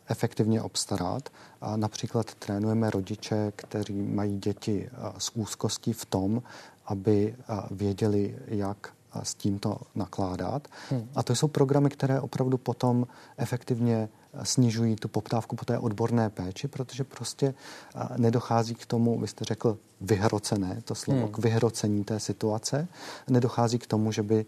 efektivně 0.07 0.63
obstarat. 0.63 1.29
A 1.61 1.77
například 1.77 2.35
trénujeme 2.35 2.91
rodiče, 2.91 3.53
kteří 3.57 4.03
mají 4.03 4.39
děti 4.39 4.91
s 5.19 5.37
úzkostí 5.37 5.93
v 5.93 6.05
tom, 6.05 6.43
aby 6.87 7.37
věděli, 7.71 8.39
jak 8.47 8.93
s 9.23 9.35
tímto 9.35 9.77
nakládat. 9.95 10.69
Hmm. 10.91 11.09
A 11.15 11.23
to 11.23 11.35
jsou 11.35 11.49
programy, 11.49 11.91
které 11.91 12.21
opravdu 12.21 12.59
potom 12.59 13.07
efektivně 13.37 14.09
snižují 14.43 14.97
tu 14.97 15.09
poptávku 15.09 15.57
po 15.57 15.65
té 15.65 15.79
odborné 15.79 16.31
péči, 16.31 16.69
protože 16.69 17.05
prostě 17.05 17.55
nedochází 18.17 18.75
k 18.75 18.87
tomu, 18.87 19.21
vy 19.21 19.29
jste 19.29 19.45
řekl 19.45 19.79
vyhrocené, 20.01 20.83
to 20.85 20.95
slovo, 20.95 21.21
hmm. 21.21 21.29
k 21.29 21.39
vyhrocení 21.39 22.05
té 22.05 22.21
situace. 22.21 22.89
Nedochází 23.29 23.79
k 23.79 23.87
tomu, 23.87 24.13
že 24.13 24.23
by 24.23 24.47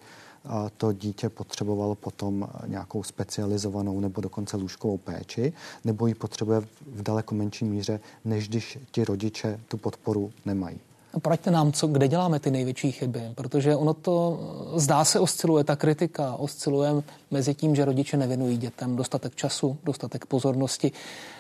to 0.77 0.93
dítě 0.93 1.29
potřebovalo 1.29 1.95
potom 1.95 2.49
nějakou 2.67 3.03
specializovanou 3.03 4.01
nebo 4.01 4.21
dokonce 4.21 4.57
lůžkovou 4.57 4.99
péči, 4.99 5.53
nebo 5.85 6.07
ji 6.07 6.15
potřebuje 6.15 6.61
v 6.87 7.03
daleko 7.03 7.35
menší 7.35 7.65
míře, 7.65 8.01
než 8.25 8.49
když 8.49 8.79
ti 8.91 9.05
rodiče 9.05 9.61
tu 9.69 9.77
podporu 9.77 10.33
nemají. 10.45 10.81
Poraďte 11.23 11.51
nám, 11.51 11.73
co, 11.73 11.87
kde 11.87 12.09
děláme 12.09 12.41
ty 12.41 12.51
největší 12.51 12.93
chyby, 12.93 13.23
protože 13.35 13.77
ono 13.77 13.95
to 13.95 14.41
zdá 14.75 15.05
se 15.05 15.21
osciluje, 15.21 15.65
ta 15.65 15.77
kritika 15.77 16.35
osciluje 16.35 16.91
mezi 17.31 17.55
tím, 17.55 17.77
že 17.77 17.85
rodiče 17.85 18.17
nevěnují 18.17 18.57
dětem 18.57 18.97
dostatek 18.97 19.35
času, 19.35 19.79
dostatek 19.85 20.27
pozornosti. 20.27 20.93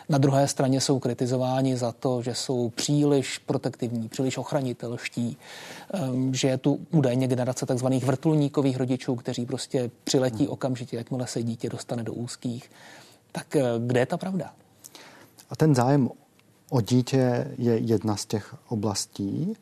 Na 0.08 0.18
druhé 0.18 0.48
straně 0.48 0.80
jsou 0.80 0.98
kritizováni 0.98 1.76
za 1.76 1.92
to, 1.92 2.22
že 2.22 2.34
jsou 2.34 2.70
příliš 2.70 3.38
protektivní, 3.38 4.08
příliš 4.08 4.38
ochranitelští, 4.38 5.36
ehm, 5.92 6.34
že 6.34 6.48
je 6.48 6.58
tu 6.58 6.78
údajně 6.90 7.28
generace 7.28 7.66
takzvaných 7.66 8.04
vrtulníkových 8.04 8.76
rodičů, 8.76 9.14
kteří 9.14 9.46
prostě 9.46 9.90
přiletí 10.04 10.44
hmm. 10.44 10.52
okamžitě, 10.52 10.96
jakmile 10.96 11.26
se 11.26 11.42
dítě 11.42 11.68
dostane 11.68 12.02
do 12.02 12.12
úzkých. 12.12 12.70
Tak 13.32 13.56
eh, 13.56 13.62
kde 13.78 14.00
je 14.00 14.06
ta 14.06 14.16
pravda? 14.16 14.52
A 15.50 15.56
ten 15.56 15.74
zájem 15.74 16.10
o 16.70 16.80
dítě 16.80 17.54
je 17.58 17.78
jedna 17.78 18.16
z 18.16 18.26
těch 18.26 18.54
oblastí, 18.68 19.56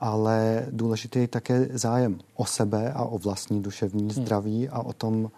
ale 0.00 0.66
důležitý 0.70 1.18
je 1.18 1.28
také 1.28 1.68
zájem 1.72 2.18
o 2.34 2.46
sebe 2.46 2.92
a 2.92 3.04
o 3.04 3.18
vlastní 3.18 3.62
duševní 3.62 4.02
hmm. 4.02 4.10
zdraví 4.10 4.68
a 4.68 4.78
o 4.78 4.92
tom 4.92 5.30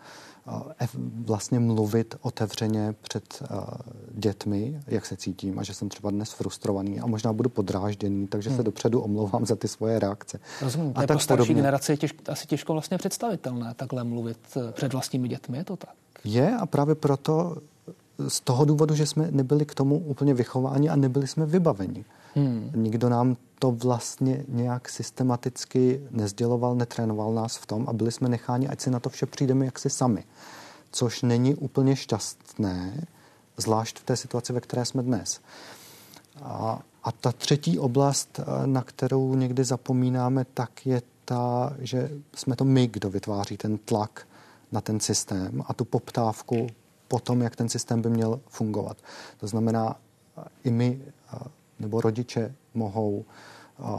vlastně 1.24 1.58
mluvit 1.58 2.14
otevřeně 2.20 2.94
před 3.00 3.42
dětmi, 4.10 4.80
jak 4.86 5.06
se 5.06 5.16
cítím 5.16 5.58
a 5.58 5.62
že 5.62 5.74
jsem 5.74 5.88
třeba 5.88 6.10
dnes 6.10 6.32
frustrovaný 6.32 7.00
a 7.00 7.06
možná 7.06 7.32
budu 7.32 7.48
podrážděný, 7.48 8.26
takže 8.26 8.50
hmm. 8.50 8.56
se 8.56 8.62
dopředu 8.62 9.00
omlouvám 9.00 9.46
za 9.46 9.56
ty 9.56 9.68
svoje 9.68 9.98
reakce. 9.98 10.40
Rozumím. 10.62 10.92
A, 10.94 11.02
a 11.02 11.06
pro 11.06 11.18
starší 11.18 11.42
podobně. 11.42 11.54
generaci 11.54 11.92
je 11.92 11.96
těž, 11.96 12.14
asi 12.28 12.46
těžko 12.46 12.72
vlastně 12.72 12.98
představitelné 12.98 13.74
takhle 13.74 14.04
mluvit 14.04 14.38
eh, 14.56 14.72
před 14.72 14.92
vlastními 14.92 15.28
dětmi, 15.28 15.58
je 15.58 15.64
to 15.64 15.76
tak? 15.76 15.94
Je 16.24 16.56
a 16.56 16.66
právě 16.66 16.94
proto 16.94 17.56
z 18.28 18.40
toho 18.40 18.64
důvodu, 18.64 18.94
že 18.94 19.06
jsme 19.06 19.28
nebyli 19.30 19.66
k 19.66 19.74
tomu 19.74 19.98
úplně 19.98 20.34
vychováni 20.34 20.88
a 20.88 20.96
nebyli 20.96 21.26
jsme 21.26 21.46
vybaveni. 21.46 22.04
Hmm. 22.38 22.70
Nikdo 22.74 23.08
nám 23.08 23.36
to 23.58 23.70
vlastně 23.70 24.44
nějak 24.48 24.88
systematicky 24.88 26.00
nezděloval, 26.10 26.74
netrénoval 26.74 27.34
nás 27.34 27.56
v 27.56 27.66
tom 27.66 27.84
a 27.88 27.92
byli 27.92 28.12
jsme 28.12 28.28
necháni, 28.28 28.68
ať 28.68 28.80
si 28.80 28.90
na 28.90 29.00
to 29.00 29.10
vše 29.10 29.26
přijdeme 29.26 29.64
jaksi 29.64 29.90
sami. 29.90 30.24
Což 30.92 31.22
není 31.22 31.54
úplně 31.54 31.96
šťastné, 31.96 33.06
zvlášť 33.56 33.98
v 33.98 34.04
té 34.04 34.16
situaci, 34.16 34.52
ve 34.52 34.60
které 34.60 34.84
jsme 34.84 35.02
dnes. 35.02 35.40
A, 36.42 36.82
a 37.04 37.12
ta 37.12 37.32
třetí 37.32 37.78
oblast, 37.78 38.40
na 38.66 38.82
kterou 38.82 39.34
někdy 39.34 39.64
zapomínáme, 39.64 40.46
tak 40.54 40.86
je 40.86 41.02
ta, 41.24 41.72
že 41.78 42.10
jsme 42.34 42.56
to 42.56 42.64
my, 42.64 42.86
kdo 42.86 43.10
vytváří 43.10 43.56
ten 43.56 43.78
tlak 43.78 44.28
na 44.72 44.80
ten 44.80 45.00
systém 45.00 45.62
a 45.66 45.74
tu 45.74 45.84
poptávku 45.84 46.66
po 47.08 47.18
tom, 47.18 47.40
jak 47.42 47.56
ten 47.56 47.68
systém 47.68 48.02
by 48.02 48.10
měl 48.10 48.40
fungovat. 48.46 48.96
To 49.40 49.46
znamená, 49.46 49.96
i 50.64 50.70
my 50.70 51.00
nebo 51.80 52.00
rodiče 52.00 52.54
mohou 52.74 53.24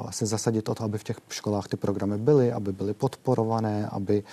se 0.09 0.25
zasadit 0.25 0.69
o 0.69 0.75
to, 0.75 0.83
aby 0.83 0.97
v 0.97 1.03
těch 1.03 1.17
školách 1.29 1.67
ty 1.67 1.77
programy 1.77 2.17
byly, 2.17 2.51
aby 2.51 2.73
byly 2.73 2.93
podporované, 2.93 3.87
aby 3.87 4.23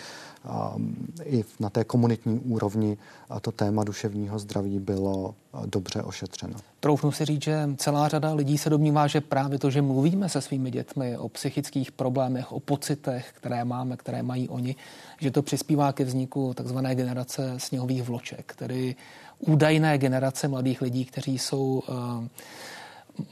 i 1.24 1.44
na 1.60 1.70
té 1.70 1.84
komunitní 1.84 2.40
úrovni 2.40 2.98
to 3.40 3.52
téma 3.52 3.84
duševního 3.84 4.38
zdraví 4.38 4.78
bylo 4.78 5.34
dobře 5.66 6.02
ošetřeno. 6.02 6.54
Troufnu 6.80 7.12
si 7.12 7.24
říct, 7.24 7.42
že 7.42 7.68
celá 7.76 8.08
řada 8.08 8.32
lidí 8.32 8.58
se 8.58 8.70
domnívá, 8.70 9.06
že 9.06 9.20
právě 9.20 9.58
to, 9.58 9.70
že 9.70 9.82
mluvíme 9.82 10.28
se 10.28 10.40
svými 10.40 10.70
dětmi 10.70 11.18
o 11.18 11.28
psychických 11.28 11.92
problémech, 11.92 12.52
o 12.52 12.60
pocitech, 12.60 13.32
které 13.34 13.64
máme, 13.64 13.96
které 13.96 14.22
mají 14.22 14.48
oni, 14.48 14.76
že 15.20 15.30
to 15.30 15.42
přispívá 15.42 15.92
ke 15.92 16.04
vzniku 16.04 16.54
takzvané 16.54 16.94
generace 16.94 17.54
sněhových 17.56 18.02
vloček, 18.02 18.54
tedy 18.56 18.96
údajné 19.38 19.98
generace 19.98 20.48
mladých 20.48 20.82
lidí, 20.82 21.04
kteří 21.04 21.38
jsou 21.38 21.82
uh, 21.88 21.94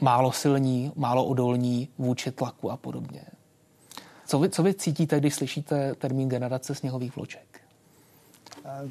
málo 0.01 0.31
silní, 0.31 0.91
málo 0.95 1.25
odolní 1.25 1.89
vůči 1.97 2.31
tlaku 2.31 2.71
a 2.71 2.77
podobně. 2.77 3.21
Co 4.25 4.39
vy, 4.39 4.49
co 4.49 4.63
vy 4.63 4.73
cítíte, 4.73 5.19
když 5.19 5.35
slyšíte 5.35 5.95
termín 5.95 6.29
generace 6.29 6.75
sněhových 6.75 7.15
vloček? 7.15 7.61
Eh, 8.65 8.89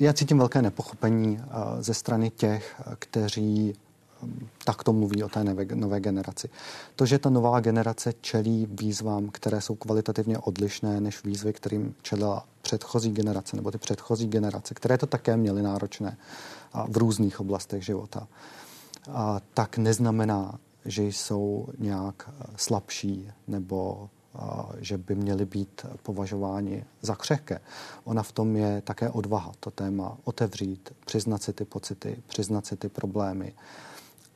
já 0.00 0.12
cítím 0.12 0.38
velké 0.38 0.62
nepochopení 0.62 1.40
eh, 1.42 1.82
ze 1.82 1.94
strany 1.94 2.30
těch, 2.30 2.82
kteří 2.98 3.74
hm, 4.22 4.48
takto 4.64 4.92
mluví 4.92 5.22
o 5.22 5.28
té 5.28 5.44
nové, 5.44 5.64
nové 5.74 6.00
generaci. 6.00 6.50
To, 6.96 7.06
že 7.06 7.18
ta 7.18 7.30
nová 7.30 7.60
generace 7.60 8.12
čelí 8.20 8.68
výzvám, 8.70 9.28
které 9.28 9.60
jsou 9.60 9.74
kvalitativně 9.74 10.38
odlišné 10.38 11.00
než 11.00 11.24
výzvy, 11.24 11.52
kterým 11.52 11.94
čelila 12.02 12.46
předchozí 12.62 13.10
generace 13.12 13.56
nebo 13.56 13.70
ty 13.70 13.78
předchozí 13.78 14.26
generace, 14.26 14.74
které 14.74 14.98
to 14.98 15.06
také 15.06 15.36
měly 15.36 15.62
náročné 15.62 16.16
v 16.88 16.96
různých 16.96 17.40
oblastech 17.40 17.84
života, 17.84 18.28
tak 19.54 19.78
neznamená, 19.78 20.58
že 20.84 21.02
jsou 21.02 21.68
nějak 21.78 22.28
eh, 22.28 22.46
slabší 22.56 23.30
nebo 23.48 24.08
eh, 24.34 24.38
že 24.78 24.98
by 24.98 25.14
měly 25.14 25.46
být 25.46 25.86
považováni 26.02 26.84
za 27.02 27.14
křehké. 27.14 27.60
Ona 28.04 28.22
v 28.22 28.32
tom 28.32 28.56
je 28.56 28.82
také 28.82 29.10
odvaha, 29.10 29.52
to 29.60 29.70
téma 29.70 30.16
otevřít, 30.24 30.92
přiznat 31.06 31.42
si 31.42 31.52
ty 31.52 31.64
pocity, 31.64 32.22
přiznat 32.26 32.66
si 32.66 32.76
ty 32.76 32.88
problémy 32.88 33.54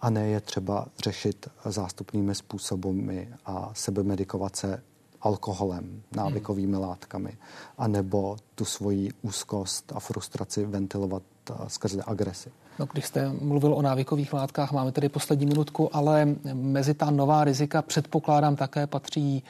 a 0.00 0.10
ne 0.10 0.28
je 0.28 0.40
třeba 0.40 0.86
řešit 1.04 1.48
zástupnými 1.64 2.34
způsoby 2.34 3.22
a 3.46 3.70
sebemedikovat 3.74 4.56
se 4.56 4.82
alkoholem, 5.20 6.02
návykovými 6.16 6.76
látkami, 6.76 7.38
anebo 7.78 8.36
tu 8.54 8.64
svoji 8.64 9.10
úzkost 9.22 9.92
a 9.94 10.00
frustraci 10.00 10.66
ventilovat 10.66 11.22
eh, 11.50 11.54
skrze 11.68 12.02
agresi. 12.06 12.52
No, 12.78 12.86
když 12.92 13.04
jste 13.04 13.28
mluvil 13.28 13.74
o 13.74 13.82
návykových 13.82 14.32
látkách, 14.32 14.72
máme 14.72 14.92
tedy 14.92 15.08
poslední 15.08 15.46
minutku, 15.46 15.96
ale 15.96 16.28
mezi 16.52 16.94
ta 16.94 17.10
nová 17.10 17.44
rizika 17.44 17.82
předpokládám 17.82 18.56
také 18.56 18.86
patří 18.86 19.42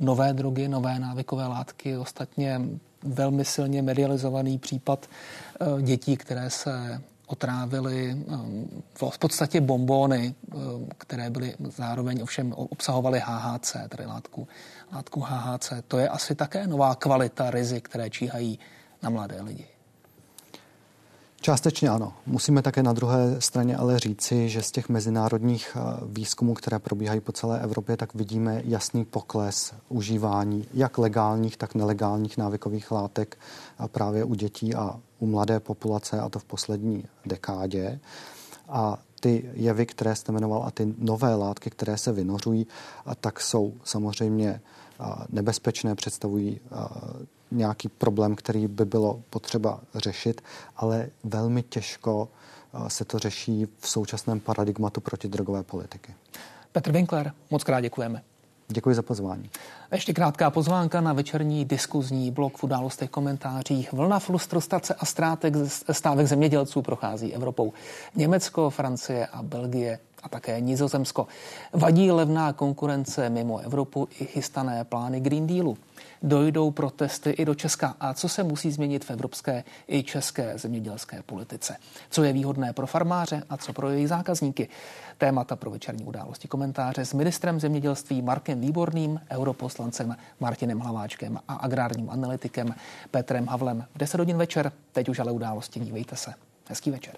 nové 0.00 0.32
drogy, 0.32 0.68
nové 0.68 0.98
návykové 0.98 1.46
látky. 1.46 1.96
Ostatně 1.96 2.60
velmi 3.02 3.44
silně 3.44 3.82
medializovaný 3.82 4.58
případ 4.58 5.06
eh, 5.60 5.82
dětí, 5.82 6.16
které 6.16 6.50
se 6.50 7.02
otrávili 7.26 8.10
eh, 8.10 8.36
v 8.94 9.18
podstatě 9.18 9.60
bombóny, 9.60 10.34
eh, 10.34 10.56
které 10.98 11.30
byly 11.30 11.54
zároveň 11.76 12.22
ovšem 12.22 12.52
obsahovaly 12.52 13.22
HHC, 13.24 13.76
tedy 13.88 14.06
látku, 14.06 14.48
látku 14.92 15.20
HHC. 15.20 15.72
To 15.88 15.98
je 15.98 16.08
asi 16.08 16.34
také 16.34 16.66
nová 16.66 16.94
kvalita 16.94 17.50
rizik, 17.50 17.88
které 17.88 18.10
číhají 18.10 18.58
na 19.02 19.10
mladé 19.10 19.42
lidi. 19.42 19.66
Částečně 21.42 21.88
ano. 21.88 22.12
Musíme 22.26 22.62
také 22.62 22.82
na 22.82 22.92
druhé 22.92 23.40
straně 23.40 23.76
ale 23.76 23.98
říci, 23.98 24.48
že 24.48 24.62
z 24.62 24.70
těch 24.70 24.88
mezinárodních 24.88 25.76
eh, 25.76 26.04
výzkumů, 26.06 26.54
které 26.54 26.78
probíhají 26.78 27.20
po 27.20 27.32
celé 27.32 27.60
Evropě, 27.60 27.96
tak 27.96 28.14
vidíme 28.14 28.62
jasný 28.64 29.04
pokles 29.04 29.74
užívání 29.88 30.66
jak 30.74 30.98
legálních, 30.98 31.56
tak 31.56 31.74
nelegálních 31.74 32.38
návykových 32.38 32.90
látek 32.90 33.38
právě 33.86 34.24
u 34.24 34.34
dětí 34.34 34.74
a 34.74 35.00
u 35.18 35.26
mladé 35.26 35.60
populace, 35.60 36.20
a 36.20 36.28
to 36.28 36.38
v 36.38 36.44
poslední 36.44 37.04
dekádě. 37.26 38.00
A 38.68 38.98
ty 39.20 39.50
jevy, 39.54 39.86
které 39.86 40.16
jste 40.16 40.32
jmenoval, 40.32 40.62
a 40.66 40.70
ty 40.70 40.94
nové 40.98 41.34
látky, 41.34 41.70
které 41.70 41.96
se 41.96 42.12
vynořují, 42.12 42.66
tak 43.20 43.40
jsou 43.40 43.74
samozřejmě 43.84 44.60
nebezpečné, 45.30 45.94
představují 45.94 46.60
nějaký 47.50 47.88
problém, 47.88 48.36
který 48.36 48.68
by 48.68 48.84
bylo 48.84 49.22
potřeba 49.30 49.80
řešit, 49.94 50.40
ale 50.76 51.08
velmi 51.24 51.62
těžko 51.62 52.28
se 52.88 53.04
to 53.04 53.18
řeší 53.18 53.66
v 53.78 53.88
současném 53.88 54.40
paradigmatu 54.40 55.00
protidrogové 55.00 55.62
politiky. 55.62 56.14
Petr 56.72 56.92
Winkler, 56.92 57.32
moc 57.50 57.64
krát 57.64 57.80
děkujeme. 57.80 58.22
Děkuji 58.68 58.94
za 58.94 59.02
pozvání. 59.02 59.50
Ještě 59.92 60.12
krátká 60.12 60.50
pozvánka 60.50 61.00
na 61.00 61.12
večerní 61.12 61.64
diskuzní 61.64 62.30
blok 62.30 62.56
v 62.56 62.64
událostech 62.64 63.10
komentářích. 63.10 63.92
Vlna 63.92 64.18
frustrace 64.18 64.94
a 64.94 65.04
ztrátek, 65.04 65.54
stávek 65.92 66.26
zemědělců 66.26 66.82
prochází 66.82 67.34
Evropou. 67.34 67.72
Německo, 68.16 68.70
Francie 68.70 69.26
a 69.26 69.42
Belgie 69.42 69.98
a 70.22 70.28
také 70.28 70.60
Nizozemsko. 70.60 71.26
Vadí 71.72 72.10
levná 72.10 72.52
konkurence 72.52 73.30
mimo 73.30 73.58
Evropu 73.58 74.08
i 74.20 74.24
chystané 74.24 74.84
plány 74.84 75.20
Green 75.20 75.46
Dealu 75.46 75.78
dojdou 76.22 76.70
protesty 76.70 77.30
i 77.30 77.44
do 77.44 77.54
Česka. 77.54 77.96
A 78.00 78.14
co 78.14 78.28
se 78.28 78.42
musí 78.42 78.70
změnit 78.70 79.04
v 79.04 79.10
evropské 79.10 79.64
i 79.88 80.02
české 80.02 80.58
zemědělské 80.58 81.22
politice? 81.22 81.76
Co 82.10 82.24
je 82.24 82.32
výhodné 82.32 82.72
pro 82.72 82.86
farmáře 82.86 83.42
a 83.50 83.56
co 83.56 83.72
pro 83.72 83.90
jejich 83.90 84.08
zákazníky? 84.08 84.68
Témata 85.18 85.56
pro 85.56 85.70
večerní 85.70 86.04
události 86.04 86.48
komentáře 86.48 87.04
s 87.04 87.12
ministrem 87.12 87.60
zemědělství 87.60 88.22
Markem 88.22 88.60
Výborným, 88.60 89.20
europoslancem 89.30 90.16
Martinem 90.40 90.78
Hlaváčkem 90.78 91.38
a 91.48 91.54
agrárním 91.54 92.10
analytikem 92.10 92.74
Petrem 93.10 93.46
Havlem. 93.46 93.84
V 93.94 93.98
10 93.98 94.18
hodin 94.18 94.36
večer, 94.36 94.72
teď 94.92 95.08
už 95.08 95.18
ale 95.18 95.32
události, 95.32 95.80
dívejte 95.80 96.16
se. 96.16 96.34
Hezký 96.68 96.90
večer. 96.90 97.14